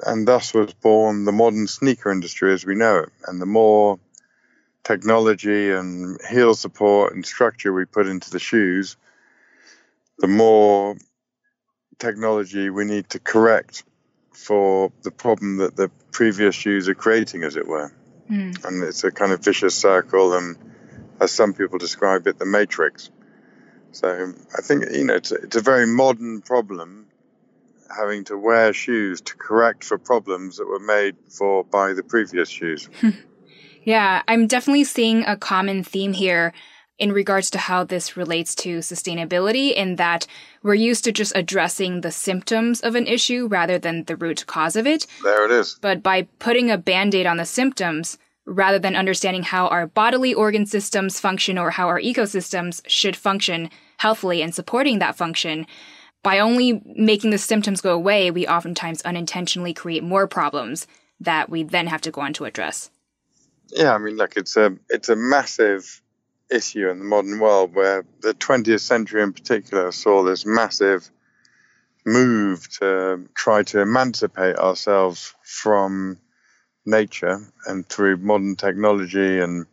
And 0.01 0.29
thus 0.29 0.55
was 0.55 0.73
born 0.75 1.25
the 1.25 1.33
modern 1.33 1.67
sneaker 1.67 2.13
industry 2.13 2.53
as 2.53 2.65
we 2.65 2.77
know 2.77 2.99
it. 2.99 3.09
And 3.27 3.41
the 3.43 3.47
more 3.47 3.99
technology 4.85 5.71
and 5.73 6.19
heel 6.31 6.55
support 6.55 7.15
and 7.15 7.27
structure 7.27 7.73
we 7.73 7.85
put 7.85 8.07
into 8.07 8.31
the 8.31 8.39
shoes, 8.39 8.97
the 10.19 10.29
more 10.29 10.97
technology 11.99 12.71
we 12.71 12.85
need 12.85 13.11
to 13.11 13.19
correct 13.19 13.83
for 14.33 14.93
the 15.03 15.11
problem 15.11 15.57
that 15.57 15.77
the 15.77 15.91
previous 16.13 16.55
shoes 16.55 16.89
are 16.89 16.95
creating, 16.95 17.43
as 17.43 17.57
it 17.57 17.67
were. 17.67 17.93
Mm. 18.31 18.65
And 18.65 18.83
it's 18.85 19.05
a 19.05 19.11
kind 19.11 19.33
of 19.33 19.43
vicious 19.43 19.75
circle, 19.75 20.35
and 20.35 20.57
as 21.21 21.33
some 21.33 21.55
people 21.55 21.79
describe 21.79 22.27
it, 22.27 22.39
the 22.39 22.47
matrix. 22.47 23.11
So 23.93 24.33
I 24.57 24.63
think 24.63 24.85
you 24.93 25.05
know 25.05 25.15
it's 25.15 25.33
a, 25.33 25.37
it's 25.37 25.57
a 25.57 25.61
very 25.61 25.87
modern 25.87 26.43
problem 26.43 27.07
having 27.95 28.25
to 28.25 28.37
wear 28.37 28.73
shoes 28.73 29.23
to 29.23 29.35
correct 29.37 29.83
for 29.83 29.99
problems 29.99 30.59
that 30.59 30.67
were 30.67 30.79
made 30.79 31.17
for 31.29 31.65
by 31.65 31.95
the 31.95 32.03
previous 32.03 32.49
shoes. 32.49 32.89
yeah, 33.85 34.23
I'm 34.29 34.47
definitely 34.47 34.85
seeing 34.85 35.25
a 35.25 35.37
common 35.37 35.83
theme 35.83 36.13
here 36.13 36.53
in 36.99 37.13
regards 37.13 37.51
to 37.51 37.59
how 37.59 37.85
this 37.85 38.17
relates 38.17 38.55
to 38.57 38.79
sustainability 38.79 39.73
in 39.73 39.97
that 39.97 40.27
we're 40.63 40.75
used 40.75 41.05
to 41.05 41.13
just 41.13 41.33
addressing 41.37 42.01
the 42.01 42.11
symptoms 42.11 42.81
of 42.81 42.95
an 42.95 43.07
issue 43.07 43.47
rather 43.47 43.79
than 43.79 44.05
the 44.05 44.17
root 44.17 44.45
cause 44.47 44.77
of 44.77 44.87
it. 44.87 45.07
There 45.23 45.45
it 45.45 45.51
is. 45.51 45.79
But 45.81 46.03
by 46.03 46.23
putting 46.39 46.71
a 46.71 46.79
band-aid 46.79 47.27
on 47.27 47.37
the 47.37 47.47
symptoms, 47.47 48.19
rather 48.45 48.79
than 48.79 48.97
understanding 48.97 49.43
how 49.43 49.69
our 49.69 49.87
bodily 49.87 50.35
organ 50.35 50.67
systems 50.67 51.21
function 51.21 51.59
or 51.59 51.71
how 51.71 51.87
our 51.87 52.01
ecosystems 52.01 52.81
should 52.87 53.15
function 53.15 53.71
healthily 53.99 54.43
and 54.43 54.55
supporting 54.55 54.99
that 54.99 55.17
function, 55.17 55.67
by 56.23 56.39
only 56.39 56.83
making 56.97 57.31
the 57.31 57.39
symptoms 57.39 57.81
go 57.81 57.95
away, 57.95 58.31
we 58.31 58.47
oftentimes 58.47 59.03
unintentionally 59.03 59.73
create 59.73 60.03
more 60.03 60.27
problems 60.27 60.87
that 61.21 61.49
we 61.49 61.63
then 61.63 61.87
have 61.87 62.01
to 62.01 62.11
go 62.11 62.21
on 62.21 62.33
to 62.33 62.45
address. 62.45 62.91
Yeah, 63.69 63.95
I 63.95 63.99
mean, 63.99 64.17
look, 64.17 64.37
it's 64.37 64.57
a 64.57 64.77
it's 64.89 65.09
a 65.09 65.17
massive 65.17 66.01
issue 66.51 66.89
in 66.89 66.99
the 66.99 67.05
modern 67.05 67.39
world 67.39 67.75
where 67.75 68.05
the 68.21 68.35
20th 68.35 68.81
century 68.81 69.23
in 69.23 69.33
particular 69.33 69.93
saw 69.93 70.23
this 70.23 70.47
massive 70.47 71.11
move 72.07 72.69
to 72.79 73.29
try 73.35 73.63
to 73.63 73.81
emancipate 73.81 74.57
ourselves 74.57 75.35
from 75.43 76.19
nature 76.87 77.41
and 77.67 77.87
through 77.87 78.17
modern 78.17 78.57
technology 78.57 79.41
and 79.41 79.67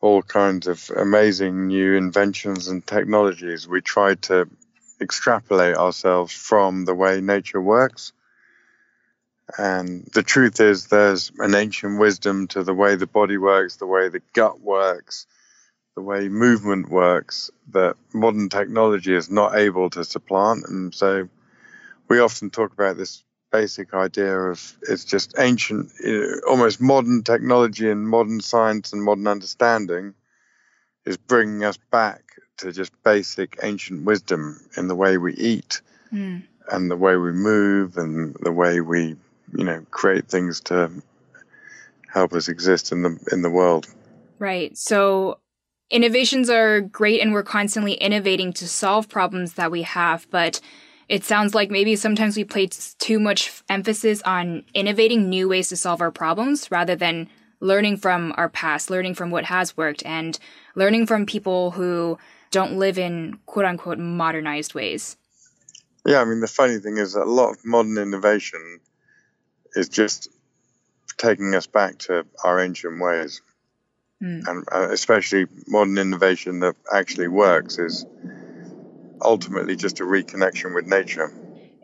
all 0.00 0.22
kinds 0.22 0.66
of 0.66 0.90
amazing 0.96 1.68
new 1.68 1.94
inventions 1.94 2.68
and 2.68 2.86
technologies, 2.86 3.66
we 3.66 3.80
tried 3.80 4.22
to 4.22 4.48
extrapolate 5.00 5.76
ourselves 5.76 6.32
from 6.32 6.84
the 6.84 6.94
way 6.94 7.20
nature 7.20 7.60
works. 7.60 8.12
And 9.56 10.04
the 10.12 10.22
truth 10.22 10.60
is, 10.60 10.88
there's 10.88 11.30
an 11.38 11.54
ancient 11.54 12.00
wisdom 12.00 12.48
to 12.48 12.62
the 12.62 12.74
way 12.74 12.96
the 12.96 13.06
body 13.06 13.38
works, 13.38 13.76
the 13.76 13.86
way 13.86 14.08
the 14.08 14.22
gut 14.32 14.60
works, 14.60 15.26
the 15.96 16.02
way 16.02 16.28
movement 16.28 16.90
works 16.90 17.50
that 17.72 17.96
modern 18.12 18.48
technology 18.50 19.14
is 19.14 19.30
not 19.30 19.56
able 19.56 19.88
to 19.90 20.04
supplant. 20.04 20.66
And 20.68 20.94
so 20.94 21.28
we 22.08 22.20
often 22.20 22.50
talk 22.50 22.72
about 22.72 22.98
this 22.98 23.24
basic 23.50 23.94
idea 23.94 24.38
of 24.38 24.76
it's 24.82 25.06
just 25.06 25.34
ancient, 25.38 25.90
almost 26.46 26.82
modern 26.82 27.22
technology 27.22 27.90
and 27.90 28.06
modern 28.06 28.40
science 28.40 28.92
and 28.92 29.02
modern 29.02 29.26
understanding 29.26 30.14
is 31.06 31.16
bringing 31.16 31.64
us 31.64 31.78
back 31.90 32.22
to 32.58 32.72
just 32.72 32.92
basic 33.02 33.58
ancient 33.62 34.04
wisdom 34.04 34.60
in 34.76 34.88
the 34.88 34.94
way 34.94 35.16
we 35.16 35.32
eat 35.34 35.80
mm. 36.12 36.42
and 36.70 36.90
the 36.90 36.96
way 36.96 37.16
we 37.16 37.32
move 37.32 37.96
and 37.96 38.36
the 38.40 38.52
way 38.52 38.82
we, 38.82 39.16
you 39.56 39.64
know, 39.64 39.86
create 39.90 40.28
things 40.28 40.60
to 40.60 40.90
help 42.12 42.34
us 42.34 42.48
exist 42.48 42.92
in 42.92 43.02
the 43.02 43.18
in 43.32 43.40
the 43.40 43.50
world. 43.50 43.86
Right. 44.38 44.76
So 44.76 45.38
innovations 45.90 46.50
are 46.50 46.80
great 46.80 47.20
and 47.20 47.32
we're 47.32 47.42
constantly 47.42 47.94
innovating 47.94 48.52
to 48.54 48.68
solve 48.68 49.08
problems 49.08 49.54
that 49.54 49.70
we 49.70 49.82
have, 49.82 50.26
but 50.30 50.60
it 51.08 51.22
sounds 51.22 51.54
like 51.54 51.70
maybe 51.70 51.94
sometimes 51.94 52.36
we 52.36 52.44
place 52.44 52.94
too 52.98 53.20
much 53.20 53.62
emphasis 53.68 54.22
on 54.22 54.64
innovating 54.74 55.28
new 55.28 55.48
ways 55.48 55.68
to 55.68 55.76
solve 55.76 56.00
our 56.00 56.10
problems 56.10 56.70
rather 56.70 56.96
than 56.96 57.28
learning 57.60 57.96
from 57.96 58.34
our 58.36 58.48
past, 58.48 58.90
learning 58.90 59.14
from 59.14 59.30
what 59.30 59.44
has 59.44 59.76
worked, 59.76 60.04
and 60.04 60.38
learning 60.74 61.06
from 61.06 61.24
people 61.24 61.70
who 61.70 62.18
don't 62.50 62.78
live 62.78 62.98
in 62.98 63.38
quote 63.46 63.64
unquote 63.64 63.98
modernized 63.98 64.74
ways. 64.74 65.16
Yeah, 66.04 66.20
I 66.20 66.24
mean, 66.24 66.40
the 66.40 66.48
funny 66.48 66.78
thing 66.78 66.98
is 66.98 67.14
that 67.14 67.22
a 67.22 67.30
lot 67.30 67.50
of 67.50 67.64
modern 67.64 67.98
innovation 67.98 68.80
is 69.74 69.88
just 69.88 70.28
taking 71.16 71.54
us 71.54 71.66
back 71.66 71.98
to 71.98 72.26
our 72.44 72.60
ancient 72.60 73.00
ways. 73.00 73.42
Mm. 74.22 74.46
And 74.46 74.64
uh, 74.72 74.88
especially 74.90 75.46
modern 75.66 75.98
innovation 75.98 76.60
that 76.60 76.76
actually 76.92 77.28
works 77.28 77.78
is 77.78 78.06
ultimately 79.20 79.76
just 79.76 80.00
a 80.00 80.04
reconnection 80.04 80.74
with 80.74 80.86
nature. 80.86 81.32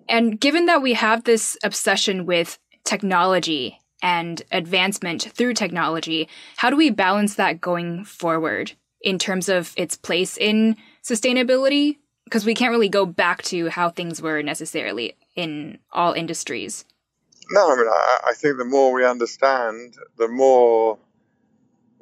And 0.09 0.41
given 0.41 0.67
that 0.67 0.83
we 0.83 0.95
have 0.95 1.25
this 1.25 1.57
obsession 1.63 2.27
with 2.27 2.59
technology 2.85 3.79
and 4.03 4.43
advancement 4.51 5.23
through 5.23 5.55
technology, 5.55 6.29
how 6.57 6.71
do 6.71 6.77
we 6.77 6.91
balance 6.91 7.37
that 7.37 7.61
going 7.61 8.05
forward 8.05 8.73
in 9.01 9.19
terms 9.19 9.49
of 9.49 9.73
its 9.77 9.97
place 9.97 10.37
in 10.37 10.77
sustainability? 11.03 11.99
Because 12.25 12.47
we 12.47 12.55
can't 12.55 12.73
really 12.73 12.89
go 12.89 13.07
back 13.07 13.43
to 13.45 13.69
how 13.69 13.91
things 13.91 14.23
were 14.23 14.43
necessarily 14.43 15.17
in 15.37 15.79
all 15.93 16.13
industries. 16.13 16.85
No, 17.51 17.73
I 17.73 17.77
mean, 17.77 17.87
I, 17.87 18.19
I 18.29 18.35
think 18.35 18.57
the 18.57 18.65
more 18.65 18.93
we 18.93 19.05
understand, 19.05 19.95
the 20.17 20.29
more 20.29 20.99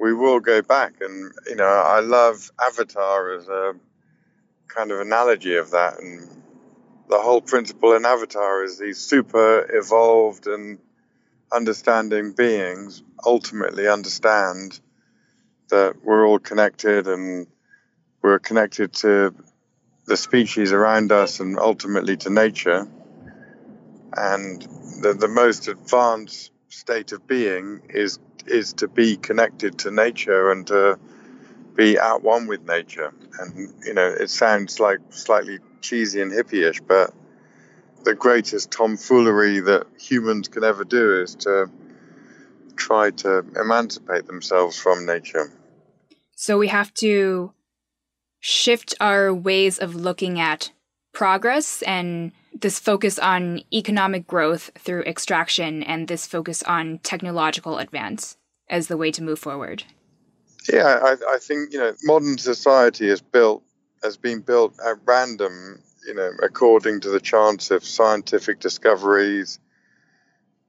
we 0.01 0.13
will 0.13 0.39
go 0.39 0.63
back. 0.63 0.95
And, 0.99 1.31
you 1.47 1.55
know, 1.55 1.63
I 1.63 1.99
love 1.99 2.51
Avatar 2.59 3.35
as 3.35 3.47
a 3.47 3.73
kind 4.67 4.91
of 4.91 4.99
analogy 4.99 5.55
of 5.55 5.71
that. 5.71 5.99
And 5.99 6.27
the 7.07 7.19
whole 7.19 7.39
principle 7.41 7.93
in 7.93 8.03
Avatar 8.03 8.63
is 8.63 8.79
these 8.79 8.97
super 8.97 9.67
evolved 9.71 10.47
and 10.47 10.79
understanding 11.53 12.31
beings 12.31 13.03
ultimately 13.23 13.87
understand 13.87 14.79
that 15.69 16.03
we're 16.03 16.25
all 16.25 16.39
connected 16.39 17.07
and 17.07 17.45
we're 18.23 18.39
connected 18.39 18.93
to 18.93 19.35
the 20.07 20.17
species 20.17 20.71
around 20.71 21.11
us 21.11 21.39
and 21.39 21.59
ultimately 21.59 22.17
to 22.17 22.31
nature. 22.31 22.87
And 24.17 24.61
the, 25.01 25.13
the 25.13 25.27
most 25.27 25.67
advanced 25.67 26.51
state 26.71 27.11
of 27.11 27.27
being 27.27 27.81
is 27.89 28.19
is 28.47 28.73
to 28.73 28.87
be 28.87 29.17
connected 29.17 29.77
to 29.79 29.91
nature 29.91 30.51
and 30.51 30.65
to 30.67 30.97
be 31.75 31.97
at 31.97 32.23
one 32.23 32.47
with 32.47 32.65
nature. 32.65 33.13
And, 33.39 33.73
you 33.85 33.93
know, 33.93 34.07
it 34.07 34.29
sounds 34.29 34.79
like 34.79 34.99
slightly 35.09 35.59
cheesy 35.81 36.21
and 36.21 36.31
hippie-ish, 36.31 36.81
but 36.81 37.13
the 38.03 38.15
greatest 38.15 38.71
tomfoolery 38.71 39.59
that 39.59 39.85
humans 39.99 40.47
can 40.47 40.63
ever 40.63 40.83
do 40.83 41.21
is 41.21 41.35
to 41.35 41.69
try 42.75 43.11
to 43.11 43.45
emancipate 43.55 44.25
themselves 44.25 44.77
from 44.79 45.05
nature. 45.05 45.51
So 46.35 46.57
we 46.57 46.69
have 46.69 46.93
to 46.95 47.53
shift 48.39 48.95
our 48.99 49.31
ways 49.31 49.77
of 49.77 49.95
looking 49.95 50.39
at 50.39 50.71
progress 51.13 51.83
and 51.83 52.31
this 52.61 52.79
focus 52.79 53.19
on 53.19 53.61
economic 53.73 54.27
growth 54.27 54.71
through 54.77 55.03
extraction 55.03 55.83
and 55.83 56.07
this 56.07 56.25
focus 56.25 56.63
on 56.63 56.99
technological 56.99 57.77
advance 57.77 58.37
as 58.69 58.87
the 58.87 58.97
way 58.97 59.11
to 59.11 59.23
move 59.23 59.39
forward. 59.39 59.83
Yeah, 60.71 60.99
I, 61.01 61.15
I 61.35 61.37
think 61.39 61.73
you 61.73 61.79
know 61.79 61.93
modern 62.03 62.37
society 62.37 63.09
is 63.09 63.21
built 63.21 63.63
has 64.03 64.17
been 64.17 64.41
built 64.41 64.79
at 64.85 64.97
random, 65.05 65.81
you 66.07 66.13
know, 66.13 66.31
according 66.41 67.01
to 67.01 67.09
the 67.09 67.19
chance 67.19 67.71
of 67.71 67.83
scientific 67.83 68.59
discoveries, 68.59 69.59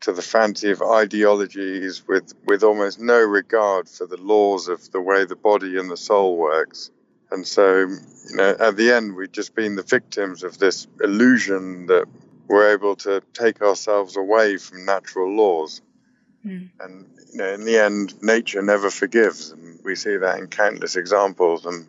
to 0.00 0.12
the 0.12 0.22
fancy 0.22 0.70
of 0.70 0.82
ideologies, 0.82 2.06
with 2.06 2.34
with 2.46 2.62
almost 2.62 3.00
no 3.00 3.20
regard 3.20 3.88
for 3.88 4.06
the 4.06 4.16
laws 4.16 4.68
of 4.68 4.90
the 4.92 5.00
way 5.00 5.24
the 5.24 5.36
body 5.36 5.78
and 5.78 5.90
the 5.90 5.96
soul 5.96 6.36
works. 6.36 6.90
And 7.32 7.46
so, 7.46 7.78
you 7.78 8.36
know, 8.36 8.54
at 8.60 8.76
the 8.76 8.92
end, 8.92 9.16
we've 9.16 9.32
just 9.32 9.54
been 9.54 9.74
the 9.74 9.82
victims 9.82 10.42
of 10.42 10.58
this 10.58 10.86
illusion 11.02 11.86
that 11.86 12.06
we're 12.46 12.72
able 12.74 12.94
to 12.96 13.22
take 13.32 13.62
ourselves 13.62 14.18
away 14.18 14.58
from 14.58 14.84
natural 14.84 15.34
laws. 15.34 15.80
Mm. 16.44 16.68
And 16.80 17.06
you 17.32 17.38
know, 17.38 17.54
in 17.54 17.64
the 17.64 17.78
end, 17.78 18.22
nature 18.22 18.60
never 18.60 18.90
forgives, 18.90 19.50
and 19.50 19.80
we 19.82 19.94
see 19.94 20.16
that 20.18 20.38
in 20.38 20.48
countless 20.48 20.96
examples. 20.96 21.64
And 21.64 21.88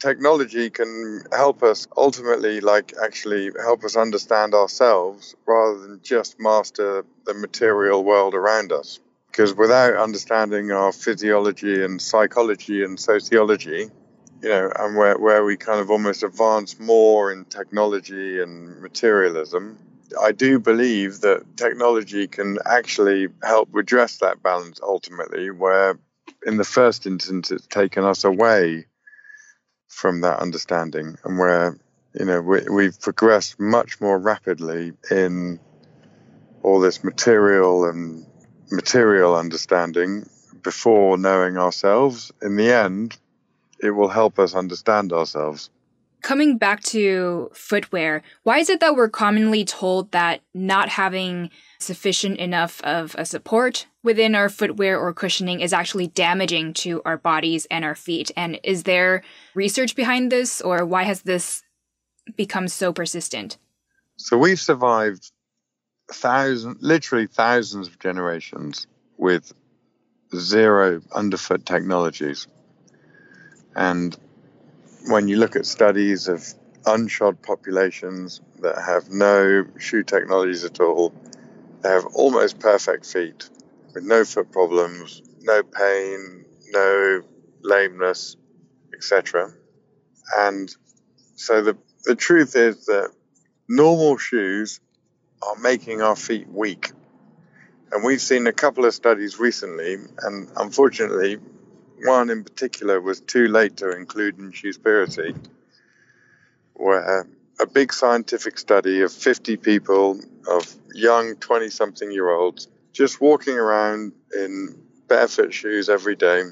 technology 0.00 0.70
can 0.70 1.22
help 1.30 1.62
us 1.62 1.86
ultimately, 1.96 2.60
like 2.60 2.94
actually 3.00 3.52
help 3.60 3.84
us 3.84 3.96
understand 3.96 4.54
ourselves 4.54 5.36
rather 5.46 5.78
than 5.78 6.00
just 6.02 6.40
master 6.40 7.04
the 7.24 7.34
material 7.34 8.02
world 8.02 8.34
around 8.34 8.72
us. 8.72 8.98
Because 9.30 9.54
without 9.54 9.94
understanding 9.94 10.72
our 10.72 10.90
physiology 10.90 11.84
and 11.84 12.02
psychology 12.02 12.82
and 12.82 12.98
sociology, 12.98 13.90
you 14.42 14.48
know, 14.48 14.72
and 14.78 14.96
where, 14.96 15.18
where 15.18 15.44
we 15.44 15.56
kind 15.56 15.80
of 15.80 15.90
almost 15.90 16.22
advance 16.22 16.78
more 16.78 17.32
in 17.32 17.44
technology 17.46 18.40
and 18.40 18.80
materialism, 18.80 19.78
I 20.20 20.32
do 20.32 20.58
believe 20.58 21.20
that 21.20 21.56
technology 21.56 22.26
can 22.28 22.58
actually 22.64 23.28
help 23.42 23.68
redress 23.72 24.18
that 24.18 24.42
balance 24.42 24.80
ultimately, 24.82 25.50
where 25.50 25.98
in 26.46 26.56
the 26.56 26.64
first 26.64 27.06
instance 27.06 27.50
it's 27.50 27.66
taken 27.66 28.04
us 28.04 28.24
away 28.24 28.86
from 29.88 30.20
that 30.20 30.40
understanding 30.40 31.16
and 31.24 31.38
where, 31.38 31.78
you 32.18 32.26
know, 32.26 32.40
we, 32.40 32.60
we've 32.70 33.00
progressed 33.00 33.58
much 33.58 34.00
more 34.00 34.18
rapidly 34.18 34.92
in 35.10 35.58
all 36.62 36.80
this 36.80 37.02
material 37.02 37.88
and 37.88 38.26
material 38.70 39.36
understanding 39.36 40.28
before 40.62 41.16
knowing 41.16 41.56
ourselves. 41.56 42.32
In 42.42 42.56
the 42.56 42.72
end, 42.72 43.16
it 43.80 43.90
will 43.90 44.08
help 44.08 44.38
us 44.38 44.54
understand 44.54 45.12
ourselves. 45.12 45.70
Coming 46.22 46.58
back 46.58 46.82
to 46.84 47.50
footwear, 47.52 48.22
why 48.42 48.58
is 48.58 48.68
it 48.68 48.80
that 48.80 48.96
we're 48.96 49.08
commonly 49.08 49.64
told 49.64 50.10
that 50.12 50.40
not 50.54 50.88
having 50.88 51.50
sufficient 51.78 52.38
enough 52.38 52.80
of 52.82 53.14
a 53.18 53.24
support 53.24 53.86
within 54.02 54.34
our 54.34 54.48
footwear 54.48 54.98
or 54.98 55.12
cushioning 55.12 55.60
is 55.60 55.72
actually 55.72 56.08
damaging 56.08 56.72
to 56.72 57.02
our 57.04 57.16
bodies 57.16 57.66
and 57.70 57.84
our 57.84 57.94
feet? 57.94 58.30
And 58.36 58.58
is 58.64 58.84
there 58.84 59.22
research 59.54 59.94
behind 59.94 60.32
this, 60.32 60.60
or 60.60 60.84
why 60.84 61.04
has 61.04 61.22
this 61.22 61.62
become 62.34 62.66
so 62.66 62.92
persistent? 62.92 63.58
So 64.16 64.38
we've 64.38 64.60
survived 64.60 65.30
thousands, 66.10 66.78
literally 66.80 67.26
thousands 67.26 67.88
of 67.88 67.98
generations 67.98 68.86
with 69.16 69.52
zero 70.34 71.02
underfoot 71.14 71.66
technologies. 71.66 72.48
And 73.76 74.16
when 75.06 75.28
you 75.28 75.36
look 75.36 75.54
at 75.54 75.66
studies 75.66 76.28
of 76.28 76.42
unshod 76.84 77.42
populations 77.42 78.40
that 78.60 78.76
have 78.82 79.10
no 79.10 79.66
shoe 79.78 80.02
technologies 80.02 80.64
at 80.64 80.80
all, 80.80 81.12
they 81.82 81.90
have 81.90 82.06
almost 82.06 82.58
perfect 82.58 83.04
feet 83.04 83.50
with 83.94 84.02
no 84.02 84.24
foot 84.24 84.50
problems, 84.50 85.22
no 85.42 85.62
pain, 85.62 86.46
no 86.70 87.22
lameness, 87.62 88.36
etc. 88.94 89.52
And 90.34 90.74
so 91.34 91.62
the, 91.62 91.76
the 92.04 92.14
truth 92.14 92.56
is 92.56 92.86
that 92.86 93.10
normal 93.68 94.16
shoes 94.16 94.80
are 95.42 95.56
making 95.56 96.00
our 96.00 96.16
feet 96.16 96.48
weak. 96.48 96.92
And 97.92 98.02
we've 98.02 98.22
seen 98.22 98.46
a 98.46 98.52
couple 98.52 98.86
of 98.86 98.94
studies 98.94 99.38
recently, 99.38 99.98
and 100.22 100.48
unfortunately, 100.56 101.38
one 102.04 102.30
in 102.30 102.44
particular 102.44 103.00
was 103.00 103.20
too 103.20 103.48
late 103.48 103.76
to 103.78 103.90
include 103.90 104.38
in 104.38 104.52
Shoespiracy, 104.52 105.36
where 106.74 107.20
um, 107.20 107.36
a 107.60 107.66
big 107.66 107.92
scientific 107.92 108.58
study 108.58 109.02
of 109.02 109.12
50 109.12 109.56
people, 109.56 110.20
of 110.48 110.74
young 110.94 111.36
20 111.36 111.70
something 111.70 112.10
year 112.10 112.30
olds, 112.30 112.68
just 112.92 113.20
walking 113.20 113.56
around 113.56 114.12
in 114.34 114.76
barefoot 115.08 115.52
shoes 115.52 115.88
every 115.88 116.16
day, 116.16 116.42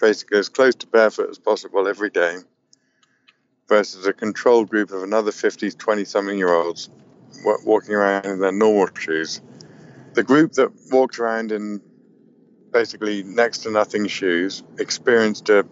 basically 0.00 0.38
as 0.38 0.48
close 0.48 0.74
to 0.76 0.86
barefoot 0.86 1.30
as 1.30 1.38
possible 1.38 1.86
every 1.86 2.10
day, 2.10 2.38
versus 3.68 4.06
a 4.06 4.12
controlled 4.12 4.68
group 4.68 4.90
of 4.90 5.02
another 5.02 5.32
50, 5.32 5.70
20 5.70 6.04
something 6.04 6.36
year 6.36 6.52
olds 6.52 6.90
walking 7.64 7.94
around 7.94 8.26
in 8.26 8.40
their 8.40 8.52
normal 8.52 8.88
shoes. 8.94 9.40
The 10.14 10.22
group 10.22 10.52
that 10.52 10.70
walked 10.90 11.18
around 11.18 11.52
in 11.52 11.80
basically 12.72 13.22
next 13.22 13.58
to 13.58 13.70
nothing 13.70 14.06
shoes, 14.06 14.62
experienced 14.78 15.48
a 15.50 15.66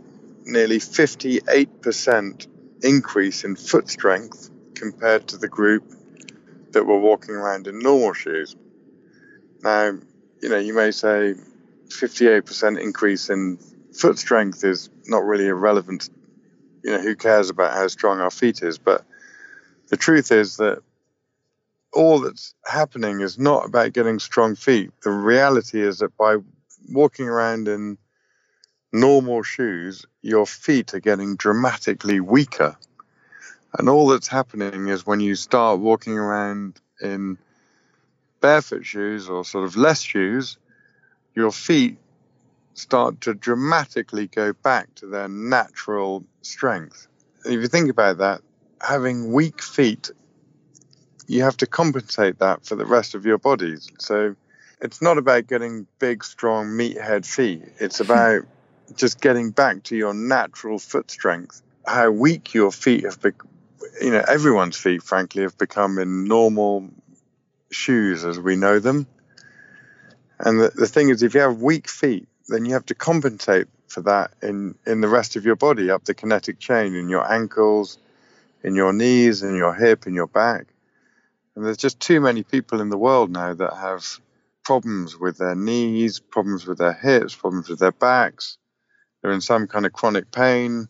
nearly 0.44 0.78
58% 0.78 2.46
increase 2.82 3.44
in 3.44 3.56
foot 3.56 3.88
strength 3.88 4.50
compared 4.74 5.28
to 5.28 5.36
the 5.38 5.48
group 5.48 5.84
that 6.72 6.84
were 6.84 6.98
walking 6.98 7.34
around 7.34 7.66
in 7.66 7.78
normal 7.78 8.12
shoes. 8.12 8.54
Now, 9.62 9.92
you 10.40 10.48
know, 10.48 10.58
you 10.58 10.74
may 10.74 10.90
say 10.90 11.34
58% 11.88 12.80
increase 12.80 13.28
in 13.28 13.58
foot 13.92 14.18
strength 14.18 14.64
is 14.64 14.88
not 15.06 15.24
really 15.24 15.46
irrelevant. 15.46 16.08
You 16.82 16.92
know, 16.92 17.00
who 17.00 17.16
cares 17.16 17.50
about 17.50 17.72
how 17.72 17.88
strong 17.88 18.20
our 18.20 18.30
feet 18.30 18.62
is? 18.62 18.78
But 18.78 19.04
the 19.88 19.96
truth 19.96 20.32
is 20.32 20.56
that 20.58 20.82
all 21.92 22.20
that's 22.20 22.54
happening 22.64 23.20
is 23.20 23.38
not 23.38 23.66
about 23.66 23.92
getting 23.92 24.18
strong 24.18 24.54
feet. 24.54 24.90
The 25.02 25.10
reality 25.10 25.82
is 25.82 25.98
that 25.98 26.16
by 26.16 26.36
walking 26.88 27.28
around 27.28 27.68
in 27.68 27.98
normal 28.92 29.42
shoes, 29.42 30.06
your 30.22 30.46
feet 30.46 30.94
are 30.94 31.00
getting 31.00 31.36
dramatically 31.36 32.20
weaker. 32.20 32.76
And 33.78 33.88
all 33.88 34.08
that's 34.08 34.28
happening 34.28 34.88
is 34.88 35.06
when 35.06 35.20
you 35.20 35.34
start 35.36 35.80
walking 35.80 36.18
around 36.18 36.80
in 37.00 37.38
barefoot 38.40 38.84
shoes 38.84 39.28
or 39.28 39.44
sort 39.44 39.64
of 39.64 39.76
less 39.76 40.00
shoes, 40.00 40.58
your 41.34 41.52
feet 41.52 41.98
start 42.74 43.20
to 43.22 43.34
dramatically 43.34 44.26
go 44.26 44.52
back 44.52 44.94
to 44.96 45.06
their 45.06 45.28
natural 45.28 46.24
strength. 46.42 47.06
If 47.44 47.52
you 47.52 47.68
think 47.68 47.90
about 47.90 48.18
that, 48.18 48.40
having 48.80 49.32
weak 49.32 49.62
feet, 49.62 50.10
you 51.26 51.42
have 51.42 51.56
to 51.58 51.66
compensate 51.66 52.38
that 52.40 52.64
for 52.64 52.74
the 52.74 52.86
rest 52.86 53.14
of 53.14 53.24
your 53.24 53.38
bodies. 53.38 53.88
So 53.98 54.34
it's 54.80 55.02
not 55.02 55.18
about 55.18 55.46
getting 55.46 55.86
big, 55.98 56.24
strong 56.24 56.68
meathead 56.68 57.26
feet. 57.26 57.62
It's 57.78 58.00
about 58.00 58.42
just 58.96 59.20
getting 59.20 59.50
back 59.50 59.82
to 59.84 59.96
your 59.96 60.14
natural 60.14 60.78
foot 60.78 61.10
strength. 61.10 61.62
How 61.86 62.10
weak 62.10 62.54
your 62.54 62.72
feet 62.72 63.04
have 63.04 63.20
become. 63.20 63.48
You 64.00 64.12
know, 64.12 64.24
everyone's 64.26 64.76
feet, 64.76 65.02
frankly, 65.02 65.42
have 65.42 65.58
become 65.58 65.98
in 65.98 66.24
normal 66.24 66.88
shoes 67.70 68.24
as 68.24 68.38
we 68.38 68.56
know 68.56 68.78
them. 68.78 69.06
And 70.38 70.58
the, 70.58 70.70
the 70.74 70.86
thing 70.86 71.10
is, 71.10 71.22
if 71.22 71.34
you 71.34 71.40
have 71.40 71.60
weak 71.60 71.88
feet, 71.88 72.26
then 72.48 72.64
you 72.64 72.72
have 72.72 72.86
to 72.86 72.94
compensate 72.94 73.66
for 73.88 74.00
that 74.02 74.32
in, 74.42 74.74
in 74.86 75.00
the 75.00 75.08
rest 75.08 75.36
of 75.36 75.44
your 75.44 75.56
body, 75.56 75.90
up 75.90 76.04
the 76.04 76.14
kinetic 76.14 76.58
chain, 76.58 76.94
in 76.94 77.08
your 77.08 77.30
ankles, 77.30 77.98
in 78.62 78.74
your 78.74 78.92
knees, 78.92 79.42
in 79.42 79.54
your 79.54 79.74
hip, 79.74 80.06
in 80.06 80.14
your 80.14 80.28
back. 80.28 80.66
And 81.54 81.66
there's 81.66 81.76
just 81.76 82.00
too 82.00 82.20
many 82.20 82.42
people 82.42 82.80
in 82.80 82.88
the 82.88 82.96
world 82.96 83.30
now 83.30 83.52
that 83.52 83.74
have 83.74 84.18
problems 84.64 85.18
with 85.18 85.38
their 85.38 85.54
knees, 85.54 86.20
problems 86.20 86.66
with 86.66 86.78
their 86.78 86.92
hips, 86.92 87.34
problems 87.34 87.68
with 87.68 87.78
their 87.78 87.92
backs. 87.92 88.58
They're 89.22 89.32
in 89.32 89.40
some 89.40 89.66
kind 89.66 89.86
of 89.86 89.92
chronic 89.92 90.30
pain. 90.30 90.88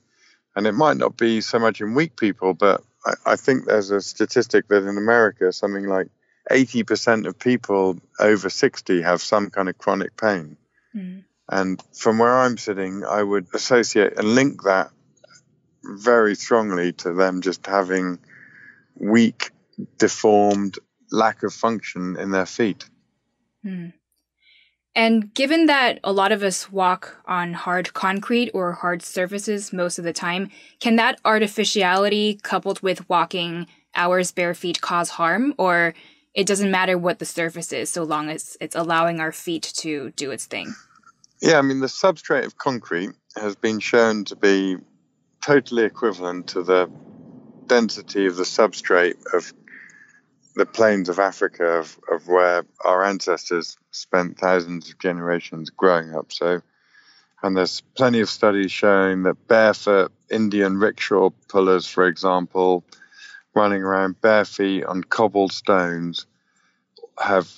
And 0.57 0.67
it 0.67 0.73
might 0.73 0.97
not 0.97 1.17
be 1.17 1.41
so 1.41 1.59
much 1.59 1.81
in 1.81 1.95
weak 1.95 2.17
people, 2.17 2.55
but 2.55 2.83
I, 3.05 3.15
I 3.27 3.37
think 3.37 3.65
there's 3.65 3.91
a 3.91 4.01
statistic 4.01 4.69
that 4.69 4.85
in 4.85 4.99
America, 4.99 5.53
something 5.53 5.87
like 5.87 6.09
80% 6.51 7.27
of 7.27 7.39
people 7.39 7.99
over 8.19 8.51
60 8.51 9.03
have 9.03 9.23
some 9.23 9.51
kind 9.51 9.69
of 9.69 9.79
chronic 9.79 10.17
pain. 10.17 10.57
Mm. 10.95 11.25
And 11.49 11.83
from 11.93 12.19
where 12.19 12.39
I'm 12.41 12.59
sitting, 12.59 13.05
I 13.05 13.23
would 13.23 13.47
associate 13.55 14.15
and 14.17 14.35
link 14.35 14.63
that 14.65 14.91
very 15.83 16.35
strongly 16.35 16.93
to 16.93 17.13
them 17.13 17.41
just 17.41 17.67
having 17.67 18.19
weak, 18.95 19.51
deformed, 19.99 20.79
lack 21.11 21.43
of 21.43 21.53
function 21.53 22.17
in 22.17 22.31
their 22.31 22.47
feet. 22.47 22.89
Hmm. 23.63 23.89
And 24.95 25.33
given 25.35 25.67
that 25.67 26.01
a 26.03 26.13
lot 26.13 26.33
of 26.33 26.43
us 26.43 26.71
walk 26.71 27.23
on 27.27 27.53
hard 27.53 27.95
concrete 27.95 28.51
or 28.53 28.73
hard 28.73 29.03
surfaces 29.03 29.73
most 29.73 29.99
of 29.99 30.05
the 30.05 30.13
time, 30.13 30.51
can 30.81 30.97
that 30.97 31.21
artificiality 31.25 32.41
coupled 32.43 32.81
with 32.81 33.09
walking 33.09 33.67
hours 33.95 34.33
bare 34.33 34.55
feet 34.55 34.81
cause 34.81 35.11
harm? 35.11 35.55
Or 35.59 35.95
it 36.35 36.47
doesn't 36.47 36.71
matter 36.71 36.99
what 36.99 37.19
the 37.19 37.25
surface 37.25 37.73
is 37.73 37.91
so 37.91 38.03
long 38.03 38.29
as 38.29 38.57
it's 38.61 38.77
allowing 38.77 39.21
our 39.21 39.33
feet 39.33 39.63
to 39.79 40.11
do 40.17 40.33
its 40.33 40.47
thing? 40.47 40.75
Yeah, 41.41 41.59
I 41.59 41.63
mean, 41.63 41.81
the 41.81 41.87
substrate 41.87 42.45
of 42.45 42.59
concrete 42.59 43.11
has 43.37 43.57
been 43.57 43.79
shown 43.79 44.25
to 44.27 44.37
be 44.37 44.77
totally 45.41 45.85
equivalent 45.85 46.49
to 46.49 46.63
the 46.63 46.91
density 47.67 48.27
of 48.27 48.37
the 48.37 48.43
substrate 48.43 49.17
of 49.33 49.53
the 50.55 50.67
plains 50.67 51.09
of 51.09 51.19
Africa, 51.19 51.65
of, 51.65 51.99
of 52.11 52.29
where 52.29 52.65
our 52.85 53.05
ancestors 53.05 53.77
spent 53.91 54.39
thousands 54.39 54.91
of 54.91 54.99
generations 54.99 55.71
growing 55.71 56.15
up. 56.15 56.33
So, 56.33 56.61
and 57.43 57.57
there's 57.57 57.81
plenty 57.97 58.21
of 58.21 58.29
studies 58.29 58.73
showing 58.73 59.23
that 59.25 59.49
barefoot 59.49 60.13
Indian 60.31 60.79
rickshaw 60.79 61.31
pullers, 61.49 61.87
for 61.87 62.07
example, 62.07 62.85
running 63.55 63.83
around 63.83 64.21
bare 64.21 64.45
feet 64.45 64.85
on 64.85 65.03
cobbled 65.05 65.53
stones, 65.53 66.27
have 67.19 67.51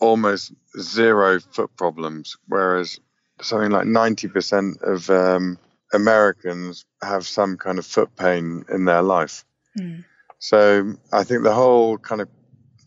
almost 0.00 0.52
zero 0.78 1.40
foot 1.40 1.74
problems, 1.76 2.36
whereas 2.46 3.00
something 3.40 3.70
like 3.70 3.86
90% 3.86 4.82
of 4.82 5.10
um, 5.10 5.58
Americans 5.92 6.84
have 7.02 7.26
some 7.26 7.56
kind 7.56 7.78
of 7.78 7.86
foot 7.86 8.14
pain 8.16 8.64
in 8.68 8.84
their 8.84 9.02
life. 9.02 9.44
Mm. 9.78 10.04
So 10.38 10.94
I 11.12 11.24
think 11.24 11.42
the 11.42 11.54
whole 11.54 11.98
kind 11.98 12.20
of 12.20 12.28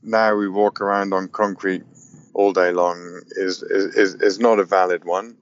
now 0.03 0.35
we 0.35 0.49
walk 0.49 0.81
around 0.81 1.13
on 1.13 1.27
concrete 1.27 1.83
all 2.33 2.53
day 2.53 2.71
long 2.71 3.21
is 3.31 3.61
is, 3.63 4.15
is 4.15 4.39
not 4.39 4.59
a 4.59 4.65
valid 4.65 5.05
one. 5.05 5.37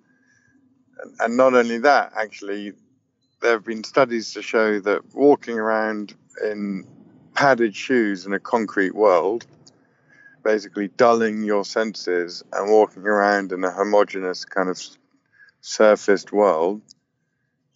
And 1.20 1.38
not 1.38 1.54
only 1.54 1.78
that, 1.80 2.12
actually, 2.18 2.74
there 3.42 3.52
have 3.52 3.64
been 3.64 3.84
studies 3.84 4.34
to 4.34 4.42
show 4.42 4.80
that 4.82 5.16
walking 5.16 5.58
around 5.58 6.14
in 6.44 6.86
padded 7.34 7.74
shoes 7.76 8.26
in 8.26 8.34
a 8.34 8.40
concrete 8.40 8.94
world, 8.94 9.46
basically 10.44 10.90
dulling 10.90 11.44
your 11.44 11.64
senses 11.64 12.44
and 12.52 12.70
walking 12.70 13.04
around 13.04 13.54
in 13.54 13.64
a 13.64 13.72
homogenous 13.72 14.44
kind 14.44 14.70
of 14.70 14.82
surfaced 15.62 16.34
world, 16.34 16.82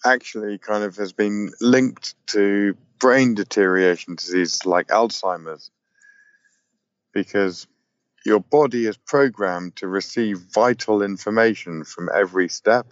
actually 0.05 0.57
kind 0.57 0.83
of 0.83 0.97
has 0.97 1.13
been 1.13 1.51
linked 1.61 2.15
to 2.27 2.75
brain 2.99 3.35
deterioration 3.35 4.15
diseases 4.15 4.65
like 4.65 4.87
Alzheimer's 4.87 5.71
because 7.13 7.67
your 8.25 8.39
body 8.39 8.85
is 8.85 8.97
programmed 8.97 9.75
to 9.77 9.87
receive 9.87 10.39
vital 10.53 11.01
information 11.01 11.83
from 11.83 12.09
every 12.13 12.49
step. 12.49 12.87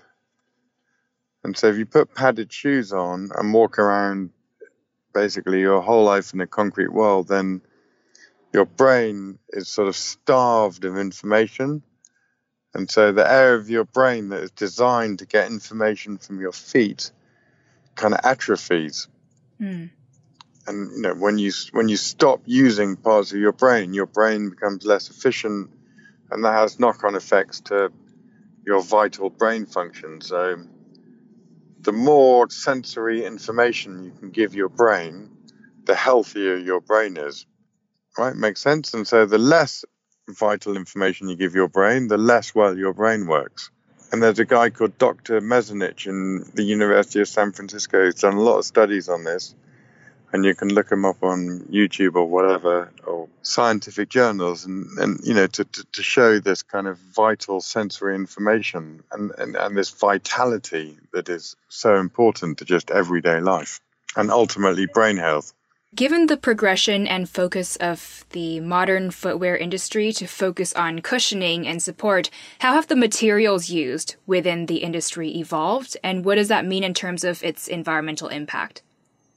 And 1.44 1.58
so 1.58 1.68
if 1.68 1.78
you 1.78 1.86
put 1.86 2.14
padded 2.14 2.52
shoes 2.52 2.94
on 2.94 3.32
and 3.36 3.54
walk 3.54 3.80
around 3.80 4.30
basically 5.14 5.62
your 5.62 5.82
whole 5.82 6.04
life 6.04 6.34
in 6.34 6.42
a 6.42 6.48
concrete 6.48 6.92
world, 6.92 7.28
then 7.28 7.62
your 8.54 8.66
brain 8.66 9.40
is 9.50 9.68
sort 9.68 9.88
of 9.88 9.96
starved 9.96 10.86
of 10.86 10.98
information. 10.98 11.82
And 12.74 12.90
so 12.90 13.12
the 13.12 13.30
area 13.30 13.58
of 13.58 13.70
your 13.70 13.86
brain 13.86 14.30
that 14.30 14.44
is 14.44 14.52
designed 14.52 15.20
to 15.20 15.26
get 15.26 15.50
information 15.50 16.18
from 16.18 16.40
your 16.40 16.52
feet 16.52 17.12
kind 17.96 18.14
of 18.14 18.20
atrophies. 18.24 19.08
Mm 19.60 19.90
and 20.68 20.92
you 20.92 21.02
know 21.02 21.14
when 21.14 21.38
you 21.38 21.52
when 21.72 21.90
you 21.90 21.98
stop 21.98 22.42
using 22.46 22.96
parts 22.96 23.32
of 23.32 23.40
your 23.40 23.52
brain, 23.52 23.94
your 23.94 24.06
brain 24.06 24.50
becomes 24.50 24.86
less 24.86 25.10
efficient, 25.10 25.70
and 26.30 26.44
that 26.46 26.54
has 26.54 26.80
knock-on 26.80 27.16
effects 27.16 27.62
to 27.62 27.92
your 28.66 28.82
vital 28.82 29.30
brain 29.30 29.66
function. 29.66 30.22
So, 30.22 30.64
the 31.80 31.92
more 31.92 32.50
sensory 32.50 33.26
information 33.26 34.04
you 34.04 34.12
can 34.12 34.30
give 34.30 34.54
your 34.54 34.70
brain, 34.70 35.32
the 35.86 35.96
healthier 35.96 36.58
your 36.58 36.82
brain 36.82 37.18
is. 37.18 37.46
Right? 38.18 38.36
Makes 38.36 38.62
sense. 38.62 38.94
And 38.94 39.08
so, 39.08 39.26
the 39.26 39.38
less 39.38 39.84
vital 40.30 40.76
information 40.76 41.28
you 41.28 41.36
give 41.36 41.56
your 41.56 41.70
brain, 41.70 42.08
the 42.08 42.18
less 42.18 42.54
well 42.54 42.78
your 42.78 42.94
brain 42.94 43.26
works. 43.26 43.72
And 44.12 44.22
there's 44.22 44.40
a 44.40 44.46
guy 44.46 44.70
called 44.70 44.98
Dr. 44.98 45.40
Merzenich 45.40 46.06
in 46.06 46.44
the 46.54 46.64
University 46.64 47.22
of 47.22 47.30
San 47.30 47.54
Francisco 47.54 48.04
who's 48.04 48.16
done 48.16 48.36
a 48.36 48.42
lot 48.42 48.58
of 48.58 48.66
studies 48.66 49.08
on 49.08 49.24
this 49.24 49.56
and 50.34 50.46
you 50.46 50.56
can 50.56 50.70
look 50.70 50.90
them 50.90 51.06
up 51.06 51.22
on 51.24 51.68
YouTube 51.72 52.16
or 52.16 52.26
whatever, 52.26 52.92
or 53.06 53.28
scientific 53.42 54.10
journals, 54.10 54.66
and, 54.66 54.88
and 54.98 55.20
you 55.24 55.34
know, 55.34 55.48
to, 55.48 55.66
to, 55.66 55.84
to 55.92 56.04
show 56.04 56.40
this 56.40 56.64
kind 56.64 56.88
of 56.88 56.98
vital 56.98 57.62
sensory 57.62 58.16
information 58.16 59.04
and, 59.12 59.32
and, 59.38 59.56
and 59.56 59.78
this 59.78 59.90
vitality 59.90 60.98
that 61.14 61.30
is 61.30 61.56
so 61.70 61.96
important 61.96 62.58
to 62.58 62.66
just 62.66 62.92
everyday 62.92 63.42
life 63.42 63.80
and 64.16 64.32
ultimately 64.32 64.86
brain 64.86 65.18
health. 65.18 65.54
Given 65.94 66.28
the 66.28 66.38
progression 66.38 67.06
and 67.06 67.30
focus 67.30 67.76
of 67.76 68.24
the 68.30 68.62
modern 68.62 69.12
footwear 69.12 69.58
industry 69.58 70.14
to 70.14 70.26
focus 70.26 70.72
on 70.74 71.02
cushioning 71.02 71.68
and 71.68 71.84
support, 71.84 72.30
how 72.60 72.76
have 72.76 72.88
the 72.88 72.96
materials 72.96 73.70
used 73.70 74.16
within 74.26 74.68
the 74.68 74.78
industry 74.78 75.36
evolved, 75.36 75.98
and 76.02 76.24
what 76.24 76.36
does 76.36 76.48
that 76.48 76.66
mean 76.66 76.86
in 76.86 76.94
terms 76.94 77.26
of 77.26 77.44
its 77.44 77.68
environmental 77.68 78.30
impact? 78.30 78.84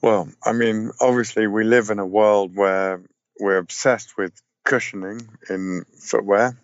Well, 0.05 0.29
I 0.45 0.53
mean, 0.53 0.91
obviously, 1.01 1.47
we 1.47 1.65
live 1.65 1.89
in 1.89 1.99
a 1.99 2.05
world 2.05 2.55
where 2.55 3.01
we're 3.41 3.57
obsessed 3.57 4.19
with 4.19 4.39
cushioning 4.63 5.27
in 5.49 5.87
footwear, 5.99 6.61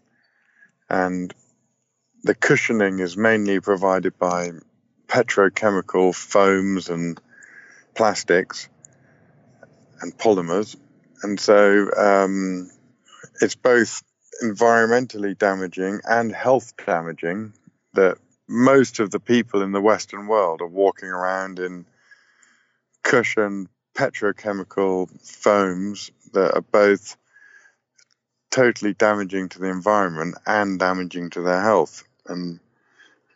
and 0.90 1.32
the 2.22 2.34
cushioning 2.34 2.98
is 2.98 3.16
mainly 3.16 3.58
provided 3.60 4.18
by 4.18 4.50
petrochemical 5.06 6.14
foams 6.14 6.90
and 6.90 7.18
plastics 7.94 8.68
and 10.02 10.12
polymers. 10.18 10.76
And 11.22 11.40
so 11.40 11.88
um, 11.96 12.70
it's 13.40 13.54
both 13.54 14.02
environmentally 14.44 15.38
damaging 15.38 16.00
and 16.04 16.30
health 16.30 16.74
damaging 16.76 17.54
that 17.94 18.18
most 18.46 19.00
of 19.00 19.10
the 19.10 19.18
people 19.18 19.62
in 19.62 19.72
the 19.72 19.80
Western 19.80 20.26
world 20.26 20.60
are 20.60 20.66
walking 20.66 21.08
around 21.08 21.58
in 21.58 21.86
cushioned 23.02 23.68
petrochemical 23.94 25.08
foams 25.26 26.10
that 26.32 26.54
are 26.54 26.60
both 26.60 27.16
totally 28.50 28.94
damaging 28.94 29.48
to 29.50 29.58
the 29.58 29.68
environment 29.68 30.36
and 30.46 30.78
damaging 30.78 31.30
to 31.30 31.42
their 31.42 31.62
health. 31.62 32.04
And 32.26 32.60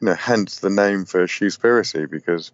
you 0.01 0.07
know, 0.07 0.15
hence 0.15 0.59
the 0.59 0.71
name 0.71 1.05
for 1.05 1.27
shoespiracy 1.27 2.11
because 2.11 2.53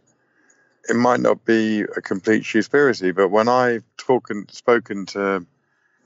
it 0.89 0.97
might 0.97 1.21
not 1.21 1.45
be 1.45 1.83
a 1.83 2.01
complete 2.01 2.43
shoespiracy, 2.43 3.15
but 3.15 3.29
when 3.29 3.49
I've 3.49 3.85
spoken 3.99 5.07
to 5.07 5.47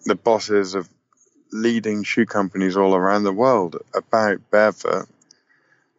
the 0.05 0.15
bosses 0.15 0.75
of 0.75 0.89
leading 1.53 2.03
shoe 2.03 2.27
companies 2.27 2.77
all 2.77 2.95
around 2.95 3.25
the 3.25 3.33
world 3.33 3.77
about 3.95 4.51
barefoot, 4.51 5.07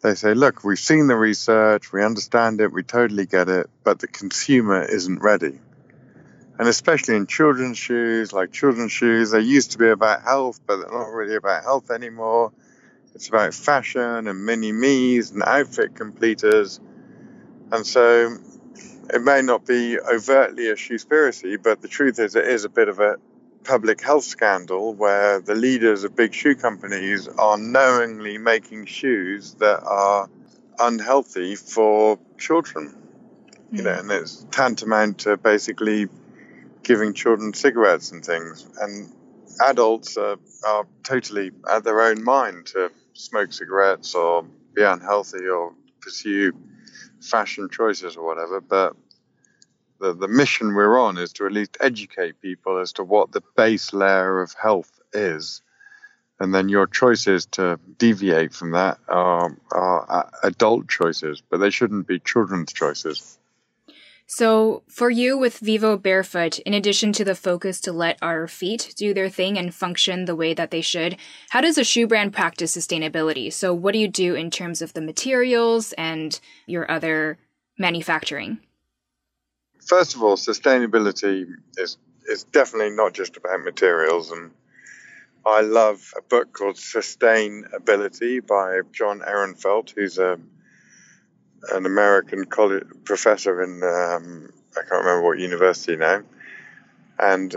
they 0.06 0.14
say, 0.16 0.36
look, 0.36 0.64
we've 0.64 0.78
seen 0.78 1.08
the 1.08 1.16
research, 1.16 1.92
we 1.92 2.04
understand 2.04 2.62
it, 2.62 2.72
we 2.72 2.84
totally 2.84 3.26
get 3.26 3.50
it, 3.50 3.70
but 3.84 4.00
the 4.00 4.08
consumer 4.08 4.84
isn't 4.84 5.20
ready. 5.20 5.60
And 6.60 6.68
especially 6.68 7.16
in 7.16 7.26
children's 7.26 7.80
shoes, 7.80 8.32
like 8.32 8.52
children's 8.52 8.92
shoes, 8.92 9.32
they 9.32 9.42
used 9.42 9.72
to 9.72 9.78
be 9.80 9.90
about 9.90 10.22
health, 10.22 10.60
but 10.68 10.78
they're 10.78 10.92
not 10.92 11.12
really 11.12 11.36
about 11.36 11.64
health 11.64 11.90
anymore. 11.90 12.54
It's 13.16 13.30
about 13.30 13.54
fashion 13.56 14.28
and 14.28 14.46
mini 14.46 14.72
me's 14.72 15.32
and 15.32 15.42
outfit 15.44 15.96
completers. 15.96 16.80
And 17.72 17.86
so 17.86 18.38
it 19.12 19.24
may 19.24 19.42
not 19.42 19.66
be 19.66 20.00
overtly 20.00 20.70
a 20.70 20.76
shoespiracy, 20.76 21.62
but 21.62 21.82
the 21.82 21.88
truth 21.88 22.20
is 22.20 22.36
it 22.36 22.48
is 22.48 22.64
a 22.64 22.70
bit 22.70 22.90
of 22.90 23.00
a 23.00 23.18
public 23.66 24.02
health 24.02 24.24
scandal 24.24 24.94
where 24.94 25.40
the 25.40 25.56
leaders 25.56 26.04
of 26.04 26.16
big 26.16 26.34
shoe 26.34 26.56
companies 26.56 27.28
are 27.28 27.58
knowingly 27.58 28.38
making 28.38 28.86
shoes 28.86 29.56
that 29.56 29.84
are 29.84 30.30
unhealthy 30.80 31.56
for 31.56 32.20
children. 32.38 32.96
Mm. 33.72 33.78
You 33.78 33.84
know, 33.84 33.94
and 33.94 34.12
it's 34.12 34.46
tantamount 34.52 35.20
to 35.20 35.38
basically 35.38 36.08
giving 36.84 37.14
children 37.14 37.54
cigarettes 37.54 38.12
and 38.12 38.24
things. 38.24 38.68
And 38.80 39.12
adults 39.66 40.18
are, 40.18 40.38
are 40.66 40.86
totally 41.04 41.52
at 41.70 41.84
their 41.84 42.02
own 42.02 42.24
mind 42.24 42.68
to 42.68 42.92
smoke 43.14 43.52
cigarettes 43.52 44.14
or 44.14 44.46
be 44.74 44.84
unhealthy 44.84 45.48
or 45.48 45.74
pursue 46.02 46.54
fashion 47.22 47.70
choices 47.72 48.16
or 48.16 48.26
whatever. 48.26 48.62
But 48.62 48.96
the, 50.00 50.14
the 50.14 50.28
mission 50.28 50.74
we're 50.74 51.00
on 51.00 51.18
is 51.18 51.34
to 51.34 51.46
at 51.46 51.52
least 51.52 51.78
educate 51.80 52.42
people 52.42 52.80
as 52.80 52.94
to 52.94 53.04
what 53.04 53.32
the 53.32 53.42
base 53.56 53.94
layer 53.94 54.42
of 54.42 54.54
health 54.54 55.00
is 55.14 55.62
and 56.40 56.54
then 56.54 56.70
your 56.70 56.88
choices 56.88 57.46
to 57.46 57.80
deviate 57.98 58.54
from 58.54 58.72
that 58.72 59.00
are, 59.08 59.58
are 59.72 60.30
adult 60.44 60.88
choices, 60.90 61.42
but 61.50 61.58
they 61.58 61.70
shouldn't 61.70 62.08
be 62.08 62.20
children's 62.20 62.74
choices. 62.74 63.38
So, 64.28 64.82
for 64.88 65.12
you 65.12 65.38
with 65.38 65.60
Vivo 65.60 65.98
Barefoot, 65.98 66.58
in 66.60 66.74
addition 66.74 67.14
to 67.14 67.24
the 67.24 67.36
focus 67.36 67.80
to 67.82 67.92
let 67.92 68.18
our 68.24 68.48
feet 68.48 68.96
do 68.98 69.14
their 69.14 69.30
thing 69.30 69.56
and 69.56 69.74
function 69.74 70.26
the 70.26 70.36
way 70.36 70.56
that 70.56 70.72
they 70.72 70.82
should, 70.82 71.18
how 71.52 71.62
does 71.62 71.78
a 71.78 71.84
shoe 71.84 72.08
brand 72.08 72.34
practice 72.34 72.76
sustainability? 72.76 73.54
So, 73.54 73.72
what 73.72 73.92
do 73.92 74.00
you 74.00 74.08
do 74.08 74.34
in 74.34 74.50
terms 74.50 74.82
of 74.82 74.94
the 74.94 75.02
materials 75.02 75.94
and 75.94 76.40
your 76.66 76.90
other 76.90 77.38
manufacturing? 77.78 78.65
First 79.86 80.16
of 80.16 80.24
all, 80.24 80.36
sustainability 80.36 81.48
is 81.78 81.98
is 82.28 82.44
definitely 82.44 82.96
not 82.96 83.14
just 83.14 83.38
about 83.38 83.64
materials 83.64 84.32
and 84.32 84.52
I 85.46 85.62
love 85.62 86.12
a 86.18 86.24
book 86.24 86.54
called 86.54 86.76
Sustainability 86.76 88.46
by 88.46 88.80
John 88.92 89.20
Ehrenfeld, 89.20 89.92
who's 89.92 90.18
a 90.18 90.40
an 91.72 91.86
American 91.86 92.46
college 92.46 92.84
professor 93.04 93.62
in 93.62 93.84
um, 93.84 94.52
I 94.76 94.82
can't 94.82 95.06
remember 95.06 95.22
what 95.22 95.38
university 95.40 95.98
now, 95.98 96.24
and 97.20 97.56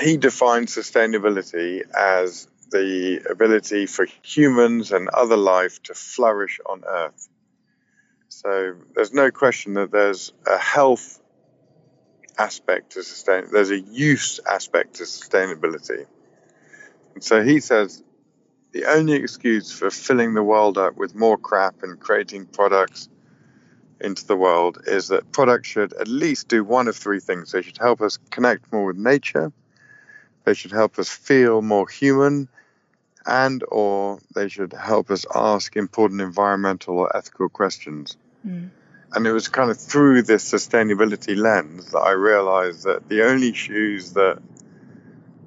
he 0.00 0.16
defines 0.16 0.74
sustainability 0.74 1.82
as 1.92 2.48
the 2.72 3.24
ability 3.30 3.86
for 3.86 4.06
humans 4.22 4.90
and 4.90 5.08
other 5.08 5.36
life 5.36 5.80
to 5.84 5.94
flourish 5.94 6.58
on 6.66 6.82
Earth. 6.84 7.28
So 8.28 8.74
there's 8.94 9.12
no 9.12 9.30
question 9.30 9.74
that 9.74 9.92
there's 9.92 10.32
a 10.46 10.58
health 10.58 11.20
aspect 12.38 12.92
to 12.92 13.02
sustain. 13.02 13.44
There's 13.52 13.70
a 13.70 13.80
use 13.80 14.40
aspect 14.46 14.94
to 14.94 15.04
sustainability. 15.04 16.06
And 17.14 17.22
so 17.22 17.42
he 17.42 17.60
says 17.60 18.02
the 18.72 18.86
only 18.86 19.14
excuse 19.14 19.70
for 19.70 19.90
filling 19.90 20.34
the 20.34 20.42
world 20.42 20.78
up 20.78 20.96
with 20.96 21.14
more 21.14 21.36
crap 21.36 21.82
and 21.82 22.00
creating 22.00 22.46
products 22.46 23.08
into 24.00 24.26
the 24.26 24.36
world 24.36 24.78
is 24.86 25.08
that 25.08 25.30
products 25.30 25.68
should 25.68 25.92
at 25.92 26.08
least 26.08 26.48
do 26.48 26.64
one 26.64 26.88
of 26.88 26.96
three 26.96 27.20
things. 27.20 27.52
They 27.52 27.62
should 27.62 27.78
help 27.78 28.00
us 28.00 28.18
connect 28.30 28.72
more 28.72 28.86
with 28.86 28.96
nature, 28.96 29.52
they 30.44 30.54
should 30.54 30.72
help 30.72 30.98
us 30.98 31.08
feel 31.08 31.62
more 31.62 31.88
human, 31.88 32.48
and 33.26 33.62
or 33.68 34.18
they 34.34 34.48
should 34.48 34.72
help 34.72 35.10
us 35.10 35.24
ask 35.34 35.76
important 35.76 36.20
environmental 36.20 36.98
or 36.98 37.16
ethical 37.16 37.48
questions. 37.48 38.16
Mm. 38.46 38.70
And 39.14 39.26
it 39.26 39.32
was 39.32 39.48
kind 39.48 39.70
of 39.70 39.78
through 39.78 40.22
this 40.22 40.50
sustainability 40.50 41.36
lens 41.36 41.90
that 41.90 41.98
I 41.98 42.12
realized 42.12 42.84
that 42.84 43.08
the 43.08 43.26
only 43.26 43.52
shoes 43.52 44.14
that 44.14 44.40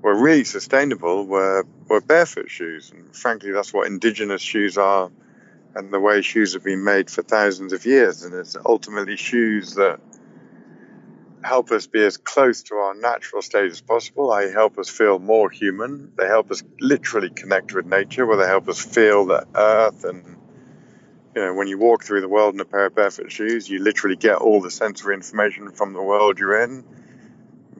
were 0.01 0.15
really 0.15 0.43
sustainable 0.43 1.25
were, 1.25 1.65
were 1.87 1.99
barefoot 1.99 2.51
shoes. 2.51 2.91
And 2.91 3.15
frankly, 3.15 3.51
that's 3.51 3.73
what 3.73 3.87
indigenous 3.87 4.41
shoes 4.41 4.77
are 4.77 5.09
and 5.73 5.91
the 5.91 5.99
way 5.99 6.21
shoes 6.21 6.53
have 6.53 6.63
been 6.63 6.83
made 6.83 7.09
for 7.09 7.23
thousands 7.23 7.73
of 7.73 7.85
years. 7.85 8.23
And 8.23 8.35
it's 8.35 8.55
ultimately 8.63 9.17
shoes 9.17 9.73
that 9.75 9.99
help 11.43 11.71
us 11.71 11.87
be 11.87 12.03
as 12.03 12.17
close 12.17 12.63
to 12.63 12.75
our 12.75 12.93
natural 12.95 13.41
state 13.41 13.71
as 13.71 13.81
possible. 13.81 14.35
They 14.35 14.51
help 14.51 14.77
us 14.77 14.89
feel 14.89 15.19
more 15.19 15.49
human. 15.49 16.11
They 16.17 16.27
help 16.27 16.51
us 16.51 16.63
literally 16.79 17.29
connect 17.29 17.73
with 17.73 17.85
nature, 17.85 18.25
where 18.25 18.37
they 18.37 18.47
help 18.47 18.69
us 18.69 18.83
feel 18.83 19.25
the 19.25 19.47
earth. 19.55 20.03
And, 20.05 20.37
you 21.35 21.41
know, 21.41 21.53
when 21.53 21.67
you 21.67 21.77
walk 21.77 22.03
through 22.03 22.21
the 22.21 22.29
world 22.29 22.53
in 22.53 22.61
a 22.61 22.65
pair 22.65 22.85
of 22.85 22.95
barefoot 22.95 23.31
shoes, 23.31 23.69
you 23.69 23.79
literally 23.83 24.15
get 24.15 24.37
all 24.37 24.61
the 24.61 24.71
sensory 24.71 25.13
information 25.13 25.69
from 25.71 25.91
the 25.93 26.01
world 26.01 26.39
you're 26.39 26.61
in. 26.63 26.83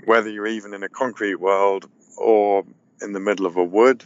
Whether 0.04 0.30
you're 0.30 0.48
even 0.48 0.74
in 0.74 0.84
a 0.84 0.90
concrete 0.90 1.36
world 1.36 1.90
or 2.18 2.66
in 3.02 3.14
the 3.14 3.20
middle 3.20 3.46
of 3.46 3.56
a 3.56 3.64
wood, 3.64 4.04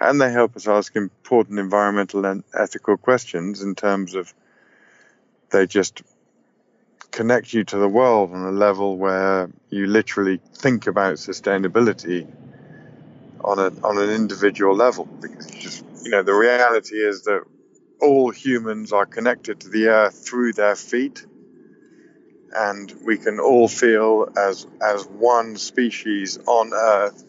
and 0.00 0.20
they 0.20 0.32
help 0.32 0.56
us 0.56 0.66
ask 0.66 0.96
important 0.96 1.60
environmental 1.60 2.26
and 2.26 2.42
ethical 2.52 2.96
questions 2.96 3.62
in 3.62 3.76
terms 3.76 4.14
of 4.14 4.34
they 5.50 5.66
just 5.66 6.02
connect 7.12 7.52
you 7.52 7.62
to 7.62 7.76
the 7.76 7.88
world 7.88 8.32
on 8.32 8.44
a 8.44 8.50
level 8.50 8.96
where 8.96 9.48
you 9.70 9.86
literally 9.86 10.40
think 10.54 10.86
about 10.86 11.14
sustainability 11.14 12.26
on 13.44 13.58
a 13.58 13.70
on 13.86 13.98
an 13.98 14.10
individual 14.10 14.74
level 14.74 15.04
because 15.20 15.54
you 15.54 15.60
just 15.60 15.84
you 16.02 16.10
know 16.10 16.22
the 16.22 16.32
reality 16.32 16.96
is 16.96 17.24
that 17.24 17.44
all 18.02 18.30
humans 18.30 18.92
are 18.92 19.06
connected 19.06 19.60
to 19.60 19.68
the 19.68 19.88
earth 19.88 20.26
through 20.26 20.52
their 20.52 20.76
feet 20.76 21.24
and 22.54 22.92
we 23.06 23.16
can 23.16 23.40
all 23.40 23.68
feel 23.68 24.28
as 24.36 24.66
as 24.82 25.06
one 25.06 25.56
species 25.56 26.38
on 26.46 26.72
earth 26.74 27.24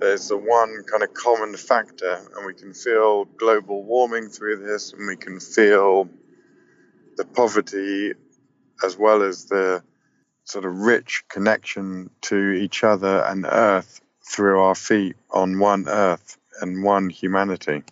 there's 0.00 0.28
the 0.28 0.36
one 0.36 0.84
kind 0.84 1.02
of 1.02 1.12
common 1.12 1.56
factor, 1.56 2.20
and 2.36 2.46
we 2.46 2.54
can 2.54 2.72
feel 2.72 3.24
global 3.24 3.82
warming 3.82 4.28
through 4.28 4.58
this, 4.58 4.92
and 4.92 5.06
we 5.08 5.16
can 5.16 5.40
feel 5.40 6.08
the 7.16 7.24
poverty 7.24 8.14
as 8.84 8.96
well 8.96 9.22
as 9.22 9.46
the 9.46 9.82
sort 10.44 10.64
of 10.64 10.78
rich 10.78 11.24
connection 11.28 12.10
to 12.20 12.52
each 12.52 12.84
other 12.84 13.24
and 13.24 13.44
Earth 13.44 14.00
through 14.22 14.60
our 14.60 14.74
feet 14.76 15.16
on 15.30 15.58
one 15.58 15.88
Earth 15.88 16.38
and 16.60 16.84
one 16.84 17.10
humanity. 17.10 17.82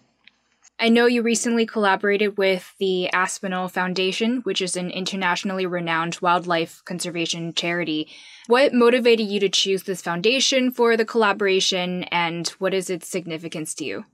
I 0.79 0.91
know 0.91 1.07
you 1.07 1.23
recently 1.23 1.65
collaborated 1.65 2.37
with 2.37 2.75
the 2.79 3.09
Aspinall 3.11 3.69
Foundation, 3.69 4.43
which 4.43 4.61
is 4.61 4.77
an 4.77 4.91
internationally 4.91 5.65
renowned 5.65 6.19
wildlife 6.21 6.83
conservation 6.85 7.55
charity. 7.55 8.09
What 8.47 8.75
motivated 8.75 9.27
you 9.27 9.41
to 9.41 9.49
choose 9.49 9.85
this 9.85 10.03
foundation 10.03 10.71
for 10.71 10.99
the 10.99 11.07
collaboration, 11.07 12.05
and 12.05 12.47
what 12.59 12.75
is 12.75 12.91
its 12.91 13.09
significance 13.09 13.73
to 13.77 13.85
you? 13.87 14.05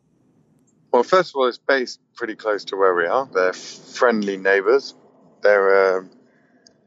Well, 0.93 1.03
first 1.03 1.31
of 1.31 1.37
all, 1.37 1.49
it's 1.49 1.59
based 1.59 2.01
pretty 2.15 2.37
close 2.37 2.65
to 2.67 2.77
where 2.77 2.95
we 2.95 3.07
are. 3.07 3.29
They're 3.33 3.53
friendly 3.53 4.37
neighbors. 4.37 4.95
They're 5.43 5.99
an 5.99 6.11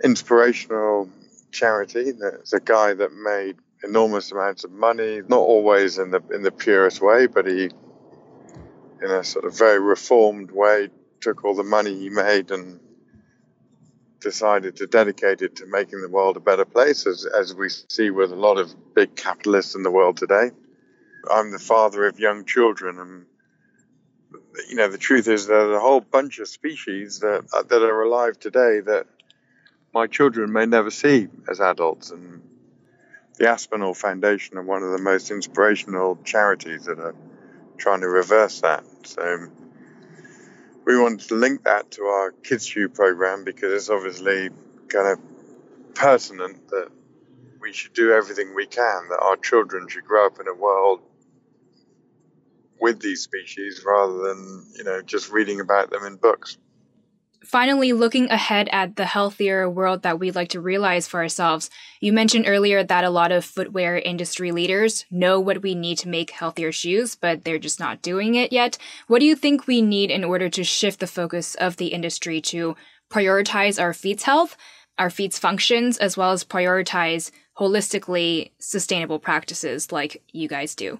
inspirational 0.06 1.10
charity. 1.52 2.12
There's 2.12 2.54
a 2.54 2.62
guy 2.62 2.94
that 2.94 3.12
made 3.12 3.58
enormous 3.84 4.32
amounts 4.32 4.64
of 4.64 4.72
money, 4.72 5.22
not 5.28 5.40
always 5.40 5.98
in 5.98 6.12
the 6.12 6.22
in 6.34 6.44
the 6.44 6.52
purest 6.52 7.02
way, 7.02 7.28
but 7.28 7.46
he 7.46 7.72
in 9.01 9.12
a 9.12 9.23
sort 9.23 9.45
of 9.45 9.58
very 9.58 9.79
reformed 9.79 10.51
way, 10.51 10.89
took 11.21 11.43
all 11.43 11.55
the 11.55 11.63
money 11.63 11.97
he 11.97 12.10
made 12.10 12.51
and 12.51 12.79
decided 14.21 14.77
to 14.77 14.88
dedicate 14.88 15.41
it 15.41 15.58
to 15.58 15.65
making 15.67 16.01
the 16.01 16.10
world 16.10 16.38
a 16.38 16.39
better 16.39 16.65
place, 16.65 17.05
as, 17.05 17.25
as 17.25 17.53
we 17.53 17.69
see 17.69 18.10
with 18.10 18.31
a 18.31 18.36
lot 18.36 18.58
of 18.58 18.73
big 18.93 19.15
capitalists 19.15 19.75
in 19.75 19.84
the 19.84 19.91
world 19.91 20.17
today. 20.17 20.49
I'm 21.31 21.51
the 21.51 21.60
father 21.60 22.05
of 22.08 22.19
young 22.19 22.45
children, 22.45 22.99
and 22.99 23.25
you 24.69 24.75
know 24.75 24.89
the 24.89 24.97
truth 24.97 25.27
is 25.27 25.47
there's 25.47 25.75
a 25.75 25.79
whole 25.79 26.01
bunch 26.01 26.39
of 26.39 26.47
species 26.47 27.19
that 27.19 27.47
that 27.69 27.81
are 27.81 28.01
alive 28.01 28.39
today 28.39 28.81
that 28.81 29.08
my 29.93 30.08
children 30.08 30.51
may 30.51 30.65
never 30.65 30.91
see 30.91 31.27
as 31.49 31.60
adults, 31.60 32.12
and 32.12 32.41
the 33.38 33.49
Aspinall 33.49 33.93
Foundation 33.93 34.58
are 34.58 34.63
one 34.63 34.84
of 34.84 34.91
the 34.91 35.01
most 35.01 35.31
inspirational 35.31 36.17
charities 36.23 36.86
that 36.86 36.99
are 36.99 37.15
trying 37.78 38.02
to 38.02 38.10
reverse 38.10 38.62
that. 38.62 38.84
So 39.04 39.48
we 40.86 41.00
wanted 41.00 41.28
to 41.28 41.36
link 41.36 41.64
that 41.64 41.92
to 41.92 42.04
our 42.04 42.32
Kids 42.32 42.66
Shoe 42.66 42.90
program 42.90 43.44
because 43.44 43.74
it's 43.74 43.90
obviously 43.90 44.50
kind 44.88 45.08
of 45.08 45.20
pertinent 45.96 46.68
that 46.70 46.90
we 47.60 47.74
should 47.74 47.94
do 47.94 48.12
everything 48.14 48.54
we 48.54 48.68
can, 48.68 49.10
that 49.10 49.20
our 49.20 49.38
children 49.38 49.88
should 49.88 50.06
grow 50.06 50.28
up 50.28 50.40
in 50.40 50.48
a 50.48 50.54
world 50.54 51.02
with 52.80 53.00
these 53.00 53.22
species 53.22 53.84
rather 53.86 54.28
than, 54.28 54.66
you 54.76 54.84
know, 54.84 55.02
just 55.02 55.32
reading 55.32 55.60
about 55.60 55.90
them 55.90 56.06
in 56.06 56.18
books. 56.18 56.58
Finally, 57.45 57.93
looking 57.93 58.29
ahead 58.31 58.67
at 58.71 58.95
the 58.95 59.05
healthier 59.05 59.69
world 59.69 60.01
that 60.01 60.19
we'd 60.19 60.34
like 60.34 60.49
to 60.49 60.60
realize 60.60 61.08
for 61.08 61.19
ourselves, 61.21 61.69
you 62.01 62.12
mentioned 62.12 62.45
earlier 62.47 62.84
that 62.84 63.03
a 63.03 63.10
lot 63.10 63.31
of 63.31 63.45
footwear 63.45 63.99
industry 63.99 64.51
leaders 64.51 65.05
know 65.12 65.39
what 65.39 65.62
we 65.62 65.75
need 65.75 65.95
to 65.95 66.10
make 66.10 66.31
healthier 66.31 66.71
shoes, 66.71 67.13
but 67.15 67.43
they're 67.43 67.60
just 67.60 67.79
not 67.79 68.01
doing 68.01 68.34
it 68.34 68.51
yet. 68.51 68.79
What 69.08 69.19
do 69.19 69.25
you 69.25 69.36
think 69.36 69.67
we 69.67 69.84
need 69.84 70.10
in 70.10 70.23
order 70.23 70.49
to 70.49 70.63
shift 70.63 70.99
the 70.99 71.08
focus 71.08 71.53
of 71.55 71.77
the 71.77 71.88
industry 71.88 72.41
to 72.41 72.75
prioritize 73.12 73.79
our 73.79 73.93
feet's 73.93 74.23
health, 74.23 74.58
our 74.97 75.12
feet's 75.12 75.38
functions, 75.38 75.99
as 75.99 76.17
well 76.17 76.31
as 76.31 76.43
prioritize 76.43 77.29
holistically 77.60 78.51
sustainable 78.58 79.19
practices 79.19 79.91
like 79.91 80.23
you 80.34 80.47
guys 80.47 80.73
do? 80.73 80.99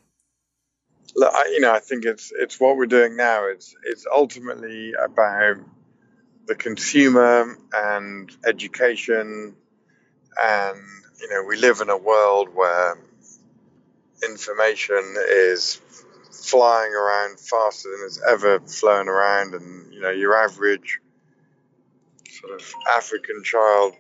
Look, 1.15 1.34
I, 1.34 1.45
you 1.53 1.60
know, 1.60 1.73
I 1.73 1.79
think 1.79 2.05
it's 2.05 2.31
it's 2.38 2.60
what 2.60 2.77
we're 2.77 2.86
doing 2.86 3.15
now. 3.15 3.45
It's 3.47 3.73
it's 3.86 4.05
ultimately 4.13 4.93
about 4.93 5.58
the 6.47 6.55
consumer 6.55 7.58
and 7.73 8.31
education 8.45 9.55
and 10.41 10.77
you 11.21 11.29
know 11.29 11.43
we 11.47 11.58
live 11.58 11.81
in 11.81 11.89
a 11.89 11.97
world 11.97 12.49
where 12.53 12.97
information 14.23 15.15
is 15.29 15.81
flying 16.31 16.93
around 16.93 17.39
faster 17.39 17.89
than 17.89 18.05
it's 18.05 18.21
ever 18.29 18.60
flown 18.60 19.08
around 19.08 19.53
and 19.53 19.93
you 19.93 20.01
know 20.01 20.12
your 20.12 20.36
average 20.36 20.99
sort 22.29 22.53
of 22.53 22.73
african 22.95 23.43
child 23.43 23.93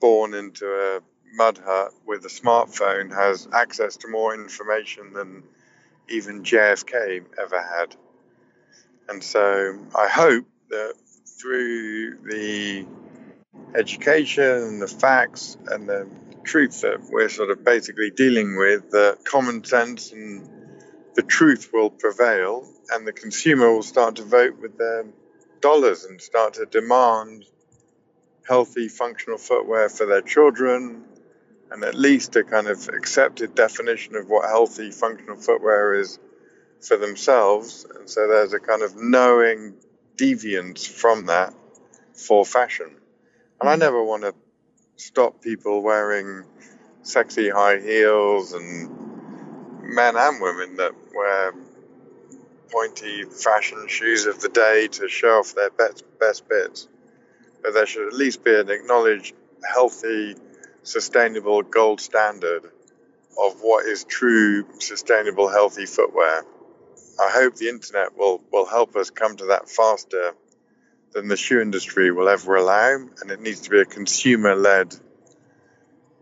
born 0.00 0.34
into 0.34 0.66
a 0.66 1.00
mud 1.34 1.58
hut 1.64 1.92
with 2.06 2.24
a 2.24 2.28
smartphone 2.28 3.14
has 3.14 3.48
access 3.52 3.96
to 3.96 4.08
more 4.08 4.34
information 4.34 5.12
than 5.12 5.42
even 6.08 6.42
JFK 6.42 7.24
ever 7.40 7.60
had. 7.60 7.94
And 9.08 9.22
so 9.22 9.78
I 9.94 10.08
hope 10.08 10.46
that 10.70 10.94
through 11.40 12.18
the 12.24 12.86
education 13.74 14.44
and 14.44 14.82
the 14.82 14.88
facts 14.88 15.56
and 15.66 15.88
the 15.88 16.08
truth 16.44 16.80
that 16.80 17.00
we're 17.10 17.28
sort 17.28 17.50
of 17.50 17.64
basically 17.64 18.10
dealing 18.10 18.56
with, 18.56 18.90
that 18.90 19.18
common 19.24 19.62
sense 19.64 20.12
and 20.12 20.48
the 21.14 21.22
truth 21.22 21.70
will 21.72 21.90
prevail, 21.90 22.66
and 22.90 23.06
the 23.06 23.12
consumer 23.12 23.72
will 23.72 23.82
start 23.82 24.16
to 24.16 24.22
vote 24.22 24.58
with 24.60 24.78
their 24.78 25.04
dollars 25.60 26.04
and 26.04 26.20
start 26.20 26.54
to 26.54 26.66
demand 26.66 27.44
healthy, 28.48 28.88
functional 28.88 29.36
footwear 29.36 29.88
for 29.88 30.06
their 30.06 30.22
children, 30.22 31.04
and 31.70 31.84
at 31.84 31.94
least 31.94 32.36
a 32.36 32.44
kind 32.44 32.66
of 32.66 32.88
accepted 32.88 33.54
definition 33.54 34.16
of 34.16 34.28
what 34.28 34.48
healthy, 34.48 34.90
functional 34.90 35.36
footwear 35.36 35.94
is 35.94 36.18
for 36.80 36.96
themselves. 36.96 37.84
And 37.96 38.08
so 38.08 38.26
there's 38.26 38.54
a 38.54 38.60
kind 38.60 38.82
of 38.82 38.96
knowing 38.96 39.74
deviance 40.18 40.86
from 40.86 41.26
that 41.26 41.54
for 42.12 42.44
fashion. 42.44 42.90
And 43.60 43.68
I 43.68 43.76
mm. 43.76 43.80
never 43.80 44.02
want 44.02 44.24
to 44.24 44.34
stop 44.96 45.40
people 45.40 45.82
wearing 45.82 46.44
sexy 47.02 47.48
high 47.48 47.78
heels 47.78 48.52
and 48.52 48.90
men 49.82 50.16
and 50.16 50.42
women 50.42 50.76
that 50.76 50.92
wear 51.14 51.52
pointy 52.70 53.24
fashion 53.24 53.88
shoes 53.88 54.26
of 54.26 54.40
the 54.40 54.48
day 54.48 54.88
to 54.88 55.08
show 55.08 55.38
off 55.38 55.54
their 55.54 55.70
best, 55.70 56.04
best 56.20 56.48
bits. 56.48 56.88
But 57.62 57.74
there 57.74 57.86
should 57.86 58.08
at 58.08 58.12
least 58.12 58.44
be 58.44 58.54
an 58.54 58.70
acknowledged 58.70 59.34
healthy, 59.66 60.36
sustainable 60.82 61.62
gold 61.62 62.00
standard 62.00 62.64
of 63.38 63.60
what 63.60 63.86
is 63.86 64.04
true, 64.04 64.66
sustainable, 64.80 65.48
healthy 65.48 65.86
footwear. 65.86 66.44
I 67.20 67.30
hope 67.30 67.56
the 67.56 67.68
internet 67.68 68.16
will, 68.16 68.42
will 68.52 68.66
help 68.66 68.96
us 68.96 69.10
come 69.10 69.36
to 69.36 69.46
that 69.46 69.68
faster 69.68 70.32
than 71.12 71.28
the 71.28 71.36
shoe 71.36 71.60
industry 71.60 72.10
will 72.12 72.28
ever 72.28 72.56
allow, 72.56 72.96
and 73.20 73.30
it 73.30 73.40
needs 73.40 73.60
to 73.62 73.70
be 73.70 73.80
a 73.80 73.84
consumer 73.84 74.54
led 74.54 74.94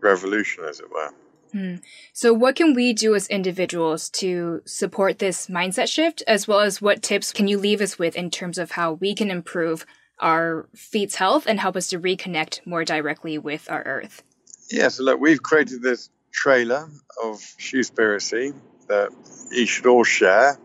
revolution, 0.01 0.63
as 0.63 0.79
it 0.79 0.89
were. 0.89 1.13
Hmm. 1.51 1.75
So, 2.13 2.33
what 2.33 2.55
can 2.55 2.73
we 2.73 2.93
do 2.93 3.15
as 3.15 3.27
individuals 3.27 4.09
to 4.11 4.61
support 4.65 5.19
this 5.19 5.47
mindset 5.47 5.87
shift, 5.87 6.23
as 6.27 6.47
well 6.47 6.59
as 6.59 6.81
what 6.81 7.01
tips 7.01 7.31
can 7.31 7.47
you 7.47 7.57
leave 7.57 7.81
us 7.81 7.97
with 7.97 8.15
in 8.15 8.29
terms 8.29 8.57
of 8.57 8.71
how 8.71 8.93
we 8.93 9.15
can 9.15 9.31
improve 9.31 9.85
our 10.19 10.67
feet's 10.75 11.15
health 11.15 11.45
and 11.47 11.59
help 11.59 11.75
us 11.75 11.87
to 11.89 11.99
reconnect 11.99 12.65
more 12.65 12.83
directly 12.83 13.37
with 13.37 13.69
our 13.69 13.83
earth? 13.83 14.23
Yeah, 14.69 14.89
so 14.89 15.03
look, 15.03 15.19
we've 15.19 15.41
created 15.41 15.81
this 15.81 16.09
trailer 16.31 16.89
of 17.23 17.37
Shoespiracy 17.37 18.53
that 18.87 19.11
you 19.51 19.65
should 19.65 19.85
all 19.85 20.03
share, 20.03 20.57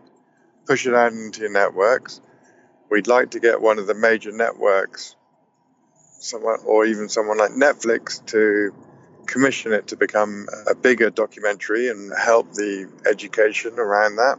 push 0.65 0.85
it 0.85 0.93
out 0.93 1.11
into 1.11 1.41
your 1.41 1.51
networks 1.51 2.21
we'd 2.93 3.07
like 3.07 3.31
to 3.31 3.39
get 3.39 3.59
one 3.59 3.79
of 3.79 3.87
the 3.87 3.95
major 3.95 4.31
networks, 4.31 5.15
someone 6.19 6.59
or 6.63 6.85
even 6.85 7.09
someone 7.09 7.39
like 7.39 7.49
Netflix, 7.49 8.23
to 8.27 8.71
commission 9.25 9.73
it 9.73 9.87
to 9.87 9.97
become 9.97 10.45
a 10.67 10.75
bigger 10.75 11.09
documentary 11.09 11.89
and 11.89 12.13
help 12.15 12.53
the 12.53 12.87
education 13.09 13.79
around 13.79 14.17
that. 14.17 14.37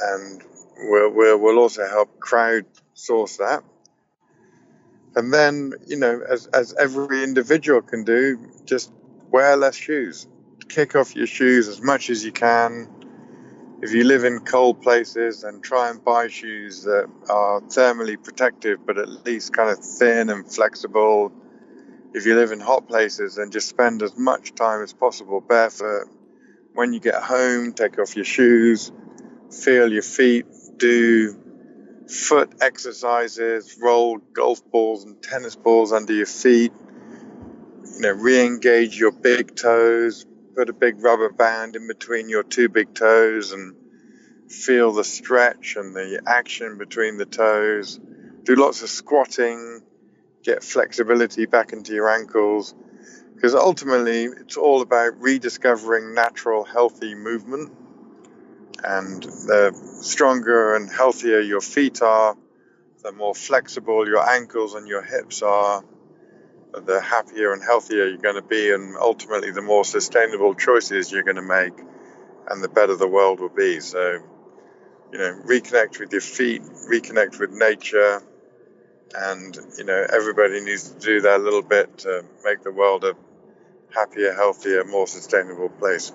And 0.00 0.42
we'll, 0.76 1.10
we'll, 1.10 1.38
we'll 1.38 1.58
also 1.58 1.88
help 1.88 2.20
crowdsource 2.20 3.38
that. 3.38 3.64
And 5.16 5.34
then, 5.34 5.72
you 5.88 5.96
know, 5.96 6.22
as, 6.28 6.46
as 6.46 6.72
every 6.74 7.24
individual 7.24 7.82
can 7.82 8.04
do, 8.04 8.38
just 8.64 8.92
wear 9.32 9.56
less 9.56 9.74
shoes. 9.74 10.28
Kick 10.68 10.94
off 10.94 11.16
your 11.16 11.26
shoes 11.26 11.66
as 11.66 11.82
much 11.82 12.10
as 12.10 12.24
you 12.24 12.30
can 12.30 12.88
if 13.82 13.92
you 13.92 14.04
live 14.04 14.24
in 14.24 14.40
cold 14.40 14.80
places, 14.80 15.42
then 15.42 15.60
try 15.60 15.90
and 15.90 16.02
buy 16.02 16.28
shoes 16.28 16.84
that 16.84 17.10
are 17.28 17.60
thermally 17.60 18.22
protective, 18.22 18.86
but 18.86 18.96
at 18.96 19.08
least 19.26 19.52
kind 19.52 19.70
of 19.70 19.78
thin 19.78 20.30
and 20.30 20.50
flexible. 20.50 21.30
If 22.14 22.24
you 22.24 22.34
live 22.36 22.52
in 22.52 22.60
hot 22.60 22.88
places, 22.88 23.36
then 23.36 23.50
just 23.50 23.68
spend 23.68 24.02
as 24.02 24.16
much 24.16 24.54
time 24.54 24.82
as 24.82 24.94
possible 24.94 25.42
barefoot. 25.42 26.08
When 26.72 26.94
you 26.94 27.00
get 27.00 27.16
home, 27.22 27.72
take 27.74 27.98
off 27.98 28.16
your 28.16 28.24
shoes, 28.24 28.90
feel 29.50 29.92
your 29.92 30.02
feet, 30.02 30.46
do 30.78 31.36
foot 32.08 32.54
exercises, 32.60 33.76
roll 33.80 34.18
golf 34.32 34.64
balls 34.70 35.04
and 35.04 35.22
tennis 35.22 35.56
balls 35.56 35.92
under 35.92 36.12
your 36.12 36.26
feet. 36.26 36.72
You 37.96 38.00
know, 38.00 38.12
re-engage 38.12 38.98
your 38.98 39.12
big 39.12 39.54
toes, 39.54 40.26
put 40.56 40.70
a 40.70 40.72
big 40.72 41.02
rubber 41.02 41.28
band 41.28 41.76
in 41.76 41.86
between 41.86 42.30
your 42.30 42.42
two 42.42 42.68
big 42.70 42.94
toes 42.94 43.52
and 43.52 43.76
feel 44.48 44.90
the 44.92 45.04
stretch 45.04 45.76
and 45.76 45.94
the 45.94 46.22
action 46.26 46.78
between 46.78 47.18
the 47.18 47.26
toes. 47.26 48.00
Do 48.44 48.54
lots 48.54 48.82
of 48.82 48.88
squatting, 48.88 49.82
get 50.42 50.64
flexibility 50.64 51.44
back 51.44 51.74
into 51.74 51.92
your 51.92 52.08
ankles. 52.08 52.74
Because 53.34 53.54
ultimately, 53.54 54.24
it's 54.24 54.56
all 54.56 54.80
about 54.80 55.20
rediscovering 55.20 56.14
natural, 56.14 56.64
healthy 56.64 57.14
movement. 57.14 57.72
And 58.82 59.22
the 59.22 59.72
stronger 60.00 60.74
and 60.74 60.90
healthier 60.90 61.40
your 61.40 61.60
feet 61.60 62.00
are, 62.00 62.34
the 63.02 63.12
more 63.12 63.34
flexible 63.34 64.08
your 64.08 64.26
ankles 64.26 64.74
and 64.74 64.88
your 64.88 65.02
hips 65.02 65.42
are, 65.42 65.84
the 66.84 67.00
happier 67.00 67.52
and 67.52 67.62
healthier 67.62 68.06
you're 68.06 68.18
going 68.18 68.34
to 68.34 68.42
be, 68.42 68.72
and 68.72 68.96
ultimately, 68.96 69.50
the 69.50 69.62
more 69.62 69.84
sustainable 69.84 70.54
choices 70.54 71.10
you're 71.10 71.22
going 71.22 71.36
to 71.36 71.42
make, 71.42 71.74
and 72.48 72.62
the 72.62 72.68
better 72.68 72.96
the 72.96 73.08
world 73.08 73.40
will 73.40 73.48
be. 73.48 73.80
So, 73.80 74.18
you 75.12 75.18
know, 75.18 75.40
reconnect 75.46 75.98
with 75.98 76.12
your 76.12 76.20
feet, 76.20 76.62
reconnect 76.62 77.38
with 77.38 77.50
nature, 77.50 78.22
and 79.14 79.56
you 79.78 79.84
know, 79.84 80.06
everybody 80.12 80.60
needs 80.60 80.90
to 80.90 80.98
do 80.98 81.20
that 81.22 81.40
a 81.40 81.42
little 81.42 81.62
bit 81.62 81.98
to 81.98 82.24
make 82.44 82.62
the 82.62 82.72
world 82.72 83.04
a 83.04 83.14
happier, 83.94 84.34
healthier, 84.34 84.84
more 84.84 85.06
sustainable 85.06 85.68
place. 85.68 86.12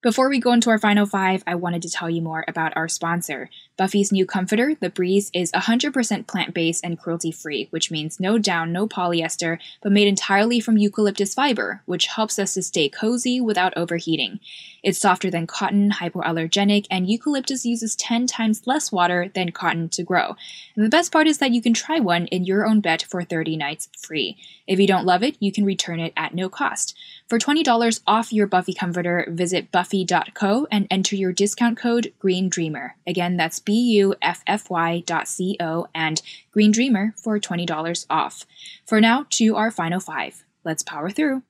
Before 0.00 0.28
we 0.28 0.38
go 0.38 0.52
into 0.52 0.70
our 0.70 0.78
final 0.78 1.06
five, 1.06 1.42
I 1.46 1.56
wanted 1.56 1.82
to 1.82 1.90
tell 1.90 2.08
you 2.08 2.22
more 2.22 2.44
about 2.46 2.76
our 2.76 2.88
sponsor. 2.88 3.50
Buffy's 3.78 4.10
new 4.10 4.26
comforter, 4.26 4.74
the 4.74 4.90
Breeze, 4.90 5.30
is 5.32 5.52
100% 5.52 6.26
plant 6.26 6.52
based 6.52 6.84
and 6.84 6.98
cruelty 6.98 7.30
free, 7.30 7.68
which 7.70 7.92
means 7.92 8.18
no 8.18 8.36
down, 8.36 8.72
no 8.72 8.88
polyester, 8.88 9.58
but 9.80 9.92
made 9.92 10.08
entirely 10.08 10.58
from 10.58 10.76
eucalyptus 10.76 11.32
fiber, 11.32 11.80
which 11.86 12.06
helps 12.06 12.40
us 12.40 12.54
to 12.54 12.62
stay 12.62 12.88
cozy 12.88 13.40
without 13.40 13.72
overheating. 13.76 14.40
It's 14.82 14.98
softer 14.98 15.30
than 15.30 15.46
cotton, 15.46 15.92
hypoallergenic, 15.92 16.86
and 16.90 17.08
eucalyptus 17.08 17.64
uses 17.64 17.94
10 17.96 18.26
times 18.26 18.66
less 18.66 18.90
water 18.90 19.30
than 19.32 19.52
cotton 19.52 19.88
to 19.90 20.02
grow. 20.02 20.34
And 20.74 20.84
the 20.84 20.88
best 20.88 21.12
part 21.12 21.28
is 21.28 21.38
that 21.38 21.52
you 21.52 21.62
can 21.62 21.74
try 21.74 22.00
one 22.00 22.26
in 22.26 22.44
your 22.44 22.66
own 22.66 22.80
bed 22.80 23.02
for 23.02 23.22
30 23.22 23.56
nights 23.56 23.88
free. 23.96 24.36
If 24.66 24.80
you 24.80 24.86
don't 24.86 25.06
love 25.06 25.22
it, 25.22 25.36
you 25.38 25.52
can 25.52 25.64
return 25.64 26.00
it 26.00 26.12
at 26.16 26.34
no 26.34 26.48
cost. 26.48 26.96
For 27.28 27.38
$20 27.38 28.00
off 28.06 28.32
your 28.32 28.46
Buffy 28.46 28.74
comforter, 28.74 29.26
visit 29.30 29.70
buffy.co 29.70 30.66
and 30.70 30.86
enter 30.90 31.14
your 31.14 31.32
discount 31.32 31.76
code 31.78 32.12
Green 32.18 32.48
Dreamer. 32.48 32.96
Again, 33.06 33.36
that's 33.36 33.60
B 33.68 33.74
U 34.00 34.14
F 34.22 34.42
F 34.46 34.70
Y 34.70 35.02
dot 35.04 35.28
C 35.28 35.54
O 35.60 35.88
and 35.94 36.22
Green 36.52 36.70
Dreamer 36.70 37.12
for 37.22 37.38
$20 37.38 38.06
off. 38.08 38.46
For 38.86 38.98
now, 38.98 39.26
to 39.32 39.56
our 39.56 39.70
final 39.70 40.00
five. 40.00 40.42
Let's 40.64 40.82
power 40.82 41.10
through. 41.10 41.42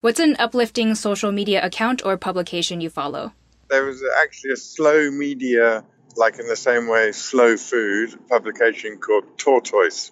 What's 0.00 0.18
an 0.18 0.34
uplifting 0.38 0.94
social 0.94 1.30
media 1.30 1.62
account 1.62 2.06
or 2.06 2.16
publication 2.16 2.80
you 2.80 2.88
follow? 2.88 3.34
There 3.68 3.84
was 3.84 4.02
actually 4.22 4.52
a 4.52 4.56
slow 4.56 5.10
media, 5.10 5.84
like 6.16 6.38
in 6.38 6.46
the 6.46 6.56
same 6.56 6.88
way, 6.88 7.12
slow 7.12 7.58
food 7.58 8.18
publication 8.30 8.96
called 8.96 9.36
Tortoise, 9.36 10.10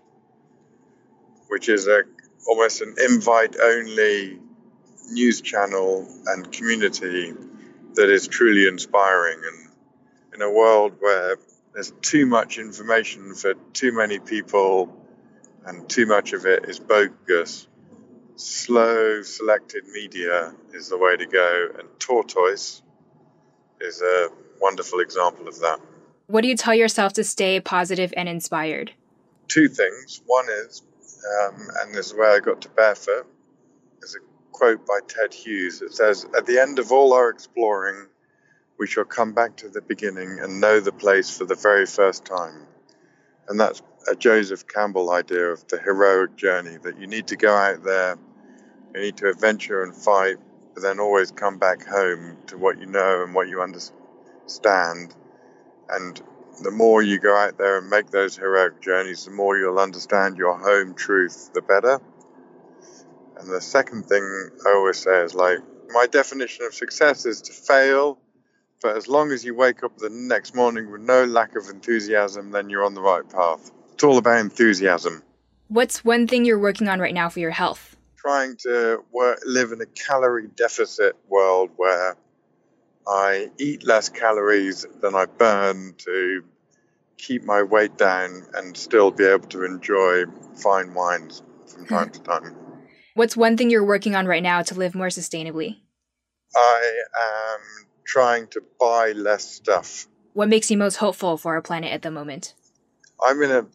which 1.48 1.70
is 1.70 1.88
a 1.88 2.02
almost 2.46 2.82
an 2.82 2.96
invite 3.02 3.56
only 3.58 4.38
news 5.10 5.40
channel 5.40 6.06
and 6.26 6.52
community 6.52 7.32
that 7.94 8.10
is 8.10 8.28
truly 8.28 8.66
inspiring. 8.66 9.40
And 9.44 9.70
in 10.34 10.42
a 10.42 10.50
world 10.50 10.94
where 10.98 11.36
there's 11.72 11.92
too 12.02 12.26
much 12.26 12.58
information 12.58 13.34
for 13.34 13.54
too 13.72 13.92
many 13.92 14.18
people 14.18 14.96
and 15.64 15.88
too 15.88 16.06
much 16.06 16.32
of 16.32 16.46
it 16.46 16.68
is 16.68 16.78
bogus, 16.78 17.66
slow 18.36 19.22
selected 19.22 19.86
media 19.88 20.54
is 20.72 20.88
the 20.88 20.98
way 20.98 21.16
to 21.16 21.26
go, 21.26 21.68
and 21.78 21.88
Tortoise 21.98 22.82
is 23.80 24.02
a 24.02 24.28
wonderful 24.60 25.00
example 25.00 25.48
of 25.48 25.58
that. 25.60 25.80
What 26.26 26.42
do 26.42 26.48
you 26.48 26.56
tell 26.56 26.74
yourself 26.74 27.12
to 27.14 27.24
stay 27.24 27.60
positive 27.60 28.12
and 28.16 28.28
inspired? 28.28 28.92
Two 29.48 29.68
things. 29.68 30.22
One 30.26 30.46
is, 30.48 30.82
um, 31.42 31.68
and 31.80 31.94
this 31.94 32.06
is 32.06 32.14
where 32.14 32.34
I 32.34 32.40
got 32.40 32.62
to 32.62 32.68
barefoot, 32.70 33.26
is 34.02 34.16
a 34.16 34.33
quote 34.54 34.86
by 34.86 35.00
Ted 35.06 35.34
Hughes. 35.34 35.82
It 35.82 35.92
says, 35.92 36.24
At 36.36 36.46
the 36.46 36.60
end 36.60 36.78
of 36.78 36.92
all 36.92 37.12
our 37.12 37.28
exploring, 37.28 38.06
we 38.78 38.86
shall 38.86 39.04
come 39.04 39.32
back 39.32 39.56
to 39.56 39.68
the 39.68 39.82
beginning 39.82 40.38
and 40.40 40.60
know 40.60 40.80
the 40.80 40.92
place 40.92 41.36
for 41.36 41.44
the 41.44 41.56
very 41.56 41.86
first 41.86 42.24
time. 42.24 42.66
And 43.48 43.58
that's 43.60 43.82
a 44.10 44.14
Joseph 44.14 44.66
Campbell 44.66 45.10
idea 45.10 45.46
of 45.48 45.66
the 45.68 45.78
heroic 45.78 46.36
journey 46.36 46.78
that 46.84 46.98
you 46.98 47.06
need 47.06 47.26
to 47.28 47.36
go 47.36 47.54
out 47.54 47.82
there, 47.82 48.16
You 48.94 49.00
need 49.02 49.16
to 49.18 49.28
adventure 49.28 49.82
and 49.82 49.94
fight, 49.94 50.36
but 50.72 50.82
then 50.82 51.00
always 51.00 51.32
come 51.32 51.58
back 51.58 51.84
home 51.84 52.36
to 52.46 52.56
what 52.56 52.78
you 52.78 52.86
know 52.86 53.24
and 53.24 53.34
what 53.34 53.48
you 53.48 53.60
understand. 53.60 55.14
And 55.88 56.22
the 56.62 56.70
more 56.70 57.02
you 57.02 57.18
go 57.18 57.36
out 57.36 57.58
there 57.58 57.78
and 57.78 57.90
make 57.90 58.10
those 58.10 58.36
heroic 58.36 58.80
journeys, 58.80 59.24
the 59.24 59.32
more 59.32 59.58
you'll 59.58 59.80
understand 59.80 60.36
your 60.38 60.56
home 60.56 60.94
truth, 60.94 61.50
the 61.54 61.62
better. 61.62 62.00
And 63.38 63.48
the 63.48 63.60
second 63.60 64.04
thing 64.04 64.22
I 64.66 64.70
always 64.70 64.98
say 64.98 65.22
is 65.22 65.34
like, 65.34 65.58
my 65.90 66.06
definition 66.06 66.64
of 66.66 66.74
success 66.74 67.26
is 67.26 67.42
to 67.42 67.52
fail, 67.52 68.18
but 68.82 68.96
as 68.96 69.08
long 69.08 69.32
as 69.32 69.44
you 69.44 69.54
wake 69.54 69.82
up 69.82 69.96
the 69.98 70.10
next 70.10 70.54
morning 70.54 70.90
with 70.90 71.00
no 71.00 71.24
lack 71.24 71.56
of 71.56 71.68
enthusiasm, 71.68 72.50
then 72.50 72.70
you're 72.70 72.84
on 72.84 72.94
the 72.94 73.00
right 73.00 73.28
path. 73.28 73.70
It's 73.92 74.04
all 74.04 74.18
about 74.18 74.40
enthusiasm. 74.40 75.22
What's 75.68 76.04
one 76.04 76.26
thing 76.26 76.44
you're 76.44 76.58
working 76.58 76.88
on 76.88 77.00
right 77.00 77.14
now 77.14 77.28
for 77.28 77.40
your 77.40 77.50
health? 77.50 77.96
Trying 78.16 78.56
to 78.58 79.04
work, 79.12 79.40
live 79.44 79.72
in 79.72 79.80
a 79.80 79.86
calorie 79.86 80.48
deficit 80.48 81.16
world 81.28 81.70
where 81.76 82.16
I 83.06 83.50
eat 83.58 83.86
less 83.86 84.08
calories 84.08 84.86
than 85.00 85.14
I 85.14 85.26
burn 85.26 85.94
to 85.98 86.44
keep 87.16 87.44
my 87.44 87.62
weight 87.62 87.96
down 87.96 88.44
and 88.54 88.76
still 88.76 89.10
be 89.10 89.24
able 89.24 89.48
to 89.48 89.64
enjoy 89.64 90.24
fine 90.56 90.94
wines 90.94 91.42
from 91.66 91.86
time 91.86 92.10
to 92.12 92.20
time. 92.20 92.54
What's 93.16 93.36
one 93.36 93.56
thing 93.56 93.70
you're 93.70 93.84
working 93.84 94.16
on 94.16 94.26
right 94.26 94.42
now 94.42 94.62
to 94.62 94.74
live 94.74 94.92
more 94.96 95.06
sustainably? 95.06 95.76
I 96.56 97.02
am 97.16 97.86
trying 98.04 98.48
to 98.48 98.62
buy 98.80 99.12
less 99.12 99.48
stuff. 99.48 100.08
What 100.32 100.48
makes 100.48 100.68
you 100.68 100.76
most 100.76 100.96
hopeful 100.96 101.36
for 101.36 101.54
our 101.54 101.62
planet 101.62 101.92
at 101.92 102.02
the 102.02 102.10
moment? 102.10 102.54
I'm 103.24 103.40
in 103.42 103.52
a 103.52 103.66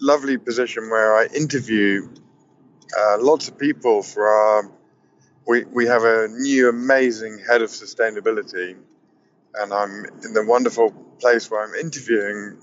lovely 0.00 0.38
position 0.38 0.90
where 0.90 1.16
I 1.16 1.26
interview 1.26 2.08
uh, 2.96 3.16
lots 3.20 3.48
of 3.48 3.58
people 3.58 4.04
for 4.04 4.28
our. 4.28 4.70
We, 5.44 5.64
we 5.64 5.86
have 5.86 6.04
a 6.04 6.28
new 6.28 6.68
amazing 6.68 7.40
head 7.44 7.62
of 7.62 7.70
sustainability, 7.70 8.76
and 9.56 9.74
I'm 9.74 10.04
in 10.22 10.34
the 10.34 10.44
wonderful 10.46 10.92
place 11.18 11.50
where 11.50 11.66
I'm 11.66 11.74
interviewing 11.74 12.60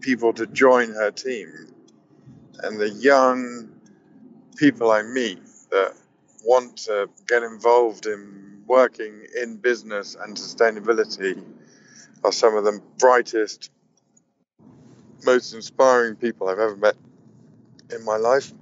people 0.00 0.34
to 0.34 0.46
join 0.46 0.90
her 0.90 1.10
team. 1.10 1.50
And 2.62 2.78
the 2.78 2.90
young 2.90 3.70
people 4.62 4.92
I 4.92 5.02
meet 5.02 5.40
that 5.72 5.92
want 6.44 6.76
to 6.76 7.10
get 7.26 7.42
involved 7.42 8.06
in 8.06 8.62
working 8.64 9.26
in 9.42 9.56
business 9.56 10.14
and 10.14 10.36
sustainability 10.36 11.42
are 12.22 12.30
some 12.30 12.54
of 12.54 12.62
the 12.62 12.80
brightest, 12.96 13.72
most 15.24 15.52
inspiring 15.52 16.14
people 16.14 16.48
I've 16.48 16.60
ever 16.60 16.76
met 16.76 16.94
in 17.92 18.04
my 18.04 18.18
life. 18.18 18.52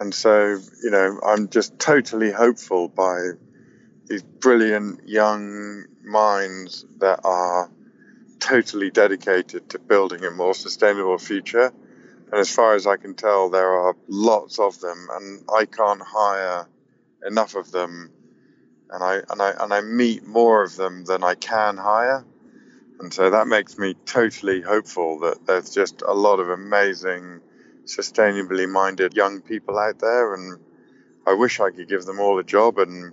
And 0.00 0.14
so, 0.14 0.58
you 0.82 0.90
know, 0.90 1.20
I'm 1.22 1.50
just 1.50 1.78
totally 1.78 2.32
hopeful 2.32 2.88
by 2.88 3.32
these 4.06 4.22
brilliant 4.22 5.06
young 5.06 5.84
minds 6.02 6.86
that 7.00 7.20
are 7.24 7.70
totally 8.40 8.90
dedicated 8.90 9.68
to 9.68 9.78
building 9.78 10.24
a 10.24 10.30
more 10.30 10.54
sustainable 10.54 11.18
future. 11.18 11.70
And 12.32 12.40
as 12.40 12.52
far 12.52 12.74
as 12.74 12.86
I 12.86 12.96
can 12.96 13.14
tell, 13.14 13.50
there 13.50 13.68
are 13.68 13.94
lots 14.08 14.58
of 14.58 14.80
them, 14.80 15.06
and 15.12 15.44
I 15.54 15.66
can't 15.66 16.00
hire 16.00 16.66
enough 17.26 17.54
of 17.54 17.70
them. 17.70 18.10
And 18.90 19.04
I 19.04 19.20
and 19.30 19.40
I 19.40 19.50
and 19.60 19.72
I 19.72 19.82
meet 19.82 20.26
more 20.26 20.62
of 20.62 20.76
them 20.76 21.04
than 21.04 21.22
I 21.22 21.34
can 21.34 21.76
hire, 21.76 22.24
and 23.00 23.12
so 23.12 23.30
that 23.30 23.46
makes 23.46 23.78
me 23.78 23.94
totally 24.06 24.60
hopeful 24.60 25.20
that 25.20 25.46
there's 25.46 25.74
just 25.74 26.02
a 26.02 26.12
lot 26.12 26.40
of 26.40 26.48
amazing, 26.48 27.40
sustainably 27.84 28.68
minded 28.68 29.14
young 29.14 29.40
people 29.40 29.78
out 29.78 29.98
there, 29.98 30.34
and 30.34 30.58
I 31.26 31.34
wish 31.34 31.60
I 31.60 31.70
could 31.70 31.88
give 31.88 32.04
them 32.04 32.20
all 32.20 32.38
a 32.38 32.44
job, 32.44 32.78
and 32.78 33.12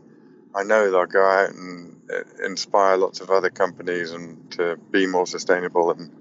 I 0.56 0.64
know 0.64 0.92
they'll 0.92 1.06
go 1.06 1.26
out 1.26 1.52
and 1.52 2.02
uh, 2.12 2.46
inspire 2.46 2.98
lots 2.98 3.22
of 3.22 3.30
other 3.30 3.50
companies 3.50 4.12
and 4.12 4.52
to 4.52 4.78
be 4.92 5.06
more 5.08 5.28
sustainable 5.28 5.92
and 5.92 6.12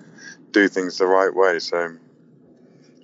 do 0.52 0.68
things 0.68 0.98
the 0.98 1.06
right 1.06 1.34
way. 1.34 1.58
So 1.58 1.96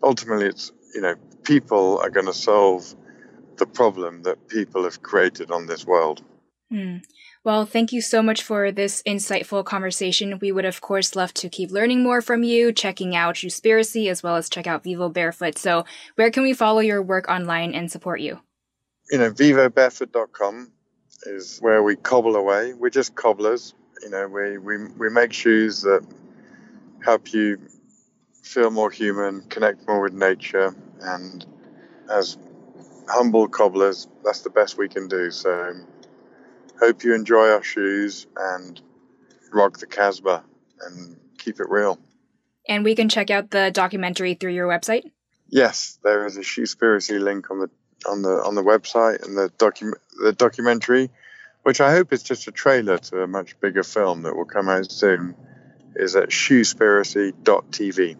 ultimately, 0.04 0.46
it's 0.46 0.72
you 0.94 1.00
know 1.00 1.14
people 1.42 1.98
are 1.98 2.10
going 2.10 2.26
to 2.26 2.34
solve 2.34 2.94
the 3.56 3.66
problem 3.66 4.22
that 4.22 4.48
people 4.48 4.84
have 4.84 5.02
created 5.02 5.50
on 5.50 5.66
this 5.66 5.86
world. 5.86 6.22
Mm. 6.72 7.04
Well, 7.44 7.66
thank 7.66 7.92
you 7.92 8.00
so 8.00 8.22
much 8.22 8.42
for 8.42 8.72
this 8.72 9.02
insightful 9.02 9.64
conversation. 9.64 10.38
We 10.40 10.50
would, 10.50 10.64
of 10.64 10.80
course, 10.80 11.14
love 11.14 11.34
to 11.34 11.50
keep 11.50 11.70
learning 11.70 12.02
more 12.02 12.22
from 12.22 12.42
you, 12.42 12.72
checking 12.72 13.14
out 13.14 13.34
Shoespiracy, 13.34 14.08
as 14.10 14.22
well 14.22 14.36
as 14.36 14.48
check 14.48 14.66
out 14.66 14.82
Vivo 14.82 15.10
Barefoot. 15.10 15.58
So, 15.58 15.84
where 16.14 16.30
can 16.30 16.42
we 16.42 16.54
follow 16.54 16.80
your 16.80 17.02
work 17.02 17.28
online 17.28 17.74
and 17.74 17.92
support 17.92 18.20
you? 18.20 18.40
You 19.10 19.18
know, 19.18 19.30
vivobarefoot.com 19.30 20.72
is 21.26 21.58
where 21.60 21.82
we 21.82 21.96
cobble 21.96 22.36
away. 22.36 22.72
We're 22.72 22.88
just 22.88 23.14
cobblers. 23.14 23.74
You 24.02 24.10
know, 24.10 24.26
we, 24.26 24.56
we, 24.56 24.86
we 24.98 25.10
make 25.10 25.34
shoes 25.34 25.82
that 25.82 26.04
help 27.04 27.32
you 27.34 27.58
feel 28.44 28.70
more 28.70 28.90
human, 28.90 29.42
connect 29.48 29.88
more 29.88 30.00
with 30.02 30.12
nature, 30.12 30.74
and 31.00 31.44
as 32.10 32.38
humble 33.08 33.48
cobblers, 33.48 34.06
that's 34.22 34.42
the 34.42 34.50
best 34.50 34.78
we 34.78 34.88
can 34.88 35.08
do. 35.08 35.30
So, 35.30 35.72
hope 36.78 37.02
you 37.02 37.14
enjoy 37.14 37.48
our 37.50 37.62
shoes 37.62 38.26
and 38.36 38.80
rock 39.52 39.78
the 39.78 39.86
Casbah 39.86 40.44
and 40.86 41.16
keep 41.38 41.58
it 41.58 41.68
real. 41.68 41.98
And 42.68 42.84
we 42.84 42.94
can 42.94 43.08
check 43.08 43.30
out 43.30 43.50
the 43.50 43.70
documentary 43.72 44.34
through 44.34 44.52
your 44.52 44.68
website. 44.68 45.10
Yes, 45.48 45.98
there 46.02 46.26
is 46.26 46.36
a 46.36 46.40
Shoespiracy 46.40 47.20
link 47.20 47.50
on 47.50 47.60
the 47.60 47.70
on 48.06 48.22
the 48.22 48.42
on 48.42 48.54
the 48.54 48.62
website 48.62 49.24
and 49.24 49.36
the 49.36 49.50
docu- 49.58 49.94
the 50.22 50.32
documentary, 50.32 51.10
which 51.62 51.80
I 51.80 51.92
hope 51.92 52.12
is 52.12 52.22
just 52.22 52.46
a 52.48 52.52
trailer 52.52 52.98
to 52.98 53.22
a 53.22 53.26
much 53.26 53.58
bigger 53.60 53.82
film 53.82 54.22
that 54.22 54.36
will 54.36 54.44
come 54.44 54.68
out 54.68 54.90
soon, 54.90 55.34
is 55.96 56.16
at 56.16 56.28
shoespiracy.tv. 56.30 58.16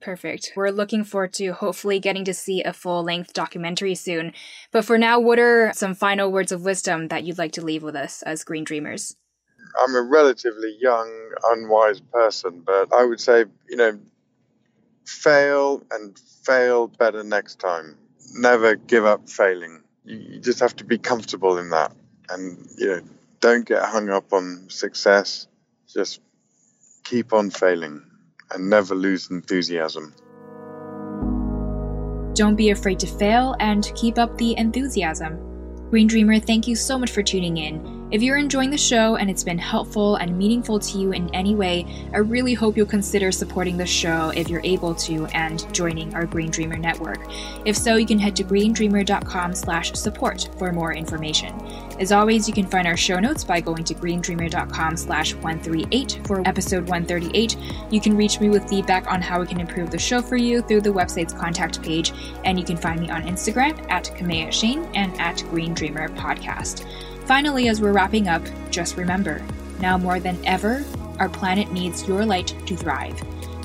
Perfect. 0.00 0.52
We're 0.56 0.70
looking 0.70 1.04
forward 1.04 1.34
to 1.34 1.52
hopefully 1.52 2.00
getting 2.00 2.24
to 2.24 2.32
see 2.32 2.62
a 2.62 2.72
full 2.72 3.02
length 3.02 3.34
documentary 3.34 3.94
soon. 3.94 4.32
But 4.72 4.86
for 4.86 4.96
now, 4.96 5.20
what 5.20 5.38
are 5.38 5.72
some 5.74 5.94
final 5.94 6.32
words 6.32 6.52
of 6.52 6.64
wisdom 6.64 7.08
that 7.08 7.24
you'd 7.24 7.38
like 7.38 7.52
to 7.52 7.64
leave 7.64 7.82
with 7.82 7.96
us 7.96 8.22
as 8.22 8.42
Green 8.42 8.64
Dreamers? 8.64 9.16
I'm 9.78 9.94
a 9.94 10.02
relatively 10.02 10.74
young, 10.80 11.10
unwise 11.44 12.00
person, 12.00 12.62
but 12.64 12.92
I 12.92 13.04
would 13.04 13.20
say, 13.20 13.44
you 13.68 13.76
know, 13.76 13.98
fail 15.04 15.82
and 15.90 16.18
fail 16.44 16.88
better 16.88 17.22
next 17.22 17.60
time. 17.60 17.96
Never 18.34 18.76
give 18.76 19.04
up 19.04 19.28
failing. 19.28 19.82
You 20.04 20.40
just 20.40 20.60
have 20.60 20.74
to 20.76 20.84
be 20.84 20.96
comfortable 20.96 21.58
in 21.58 21.70
that. 21.70 21.92
And, 22.30 22.66
you 22.78 22.86
know, 22.86 23.00
don't 23.40 23.66
get 23.66 23.82
hung 23.82 24.08
up 24.08 24.32
on 24.32 24.66
success. 24.70 25.46
Just 25.92 26.20
keep 27.04 27.32
on 27.32 27.50
failing 27.50 28.09
and 28.52 28.68
never 28.68 28.94
lose 28.94 29.30
enthusiasm. 29.30 30.14
Don't 32.34 32.56
be 32.56 32.70
afraid 32.70 32.98
to 33.00 33.06
fail 33.06 33.56
and 33.60 33.92
keep 33.94 34.18
up 34.18 34.36
the 34.38 34.56
enthusiasm. 34.56 35.38
Green 35.90 36.06
Dreamer, 36.06 36.38
thank 36.38 36.68
you 36.68 36.76
so 36.76 36.98
much 36.98 37.10
for 37.10 37.22
tuning 37.22 37.56
in. 37.56 37.99
If 38.10 38.24
you're 38.24 38.38
enjoying 38.38 38.70
the 38.70 38.76
show 38.76 39.14
and 39.14 39.30
it's 39.30 39.44
been 39.44 39.56
helpful 39.56 40.16
and 40.16 40.36
meaningful 40.36 40.80
to 40.80 40.98
you 40.98 41.12
in 41.12 41.32
any 41.32 41.54
way, 41.54 41.86
I 42.12 42.18
really 42.18 42.54
hope 42.54 42.76
you'll 42.76 42.86
consider 42.86 43.30
supporting 43.30 43.76
the 43.76 43.86
show 43.86 44.30
if 44.30 44.48
you're 44.48 44.60
able 44.64 44.96
to 44.96 45.26
and 45.26 45.64
joining 45.72 46.12
our 46.16 46.26
Green 46.26 46.50
Dreamer 46.50 46.76
network. 46.76 47.20
If 47.64 47.76
so, 47.76 47.94
you 47.94 48.06
can 48.06 48.18
head 48.18 48.34
to 48.36 48.42
greendreamer.com/support 48.42 50.48
for 50.58 50.72
more 50.72 50.92
information. 50.92 51.54
As 52.00 52.10
always, 52.10 52.48
you 52.48 52.54
can 52.54 52.66
find 52.66 52.88
our 52.88 52.96
show 52.96 53.20
notes 53.20 53.44
by 53.44 53.60
going 53.60 53.84
to 53.84 53.94
greendreamer.com/138 53.94 56.18
for 56.26 56.42
episode 56.48 56.88
138. 56.88 57.56
You 57.90 58.00
can 58.00 58.16
reach 58.16 58.40
me 58.40 58.48
with 58.48 58.68
feedback 58.68 59.06
on 59.06 59.22
how 59.22 59.38
we 59.38 59.46
can 59.46 59.60
improve 59.60 59.92
the 59.92 59.98
show 59.98 60.20
for 60.20 60.36
you 60.36 60.62
through 60.62 60.80
the 60.80 60.90
website's 60.90 61.32
contact 61.32 61.80
page, 61.80 62.12
and 62.44 62.58
you 62.58 62.64
can 62.64 62.76
find 62.76 63.00
me 63.00 63.08
on 63.08 63.22
Instagram 63.22 63.78
at 63.88 64.10
Kamea 64.18 64.50
Chayne 64.50 64.84
and 64.96 65.12
at 65.20 65.44
Green 65.50 65.74
Dreamer 65.74 66.08
Podcast. 66.08 66.86
Finally, 67.30 67.68
as 67.68 67.80
we're 67.80 67.92
wrapping 67.92 68.26
up, 68.26 68.42
just 68.72 68.96
remember 68.96 69.40
now 69.78 69.96
more 69.96 70.18
than 70.18 70.36
ever, 70.44 70.84
our 71.20 71.28
planet 71.28 71.70
needs 71.70 72.08
your 72.08 72.26
light 72.26 72.48
to 72.66 72.74
thrive. 72.76 73.16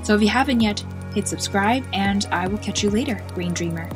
So 0.04 0.14
if 0.14 0.22
you 0.22 0.28
haven't 0.28 0.60
yet, 0.60 0.86
hit 1.16 1.28
subscribe, 1.28 1.84
and 1.92 2.28
I 2.30 2.48
will 2.48 2.60
catch 2.60 2.84
you 2.84 2.92
later, 2.92 3.20
Green 3.34 3.56
Dreamer. 3.56 3.90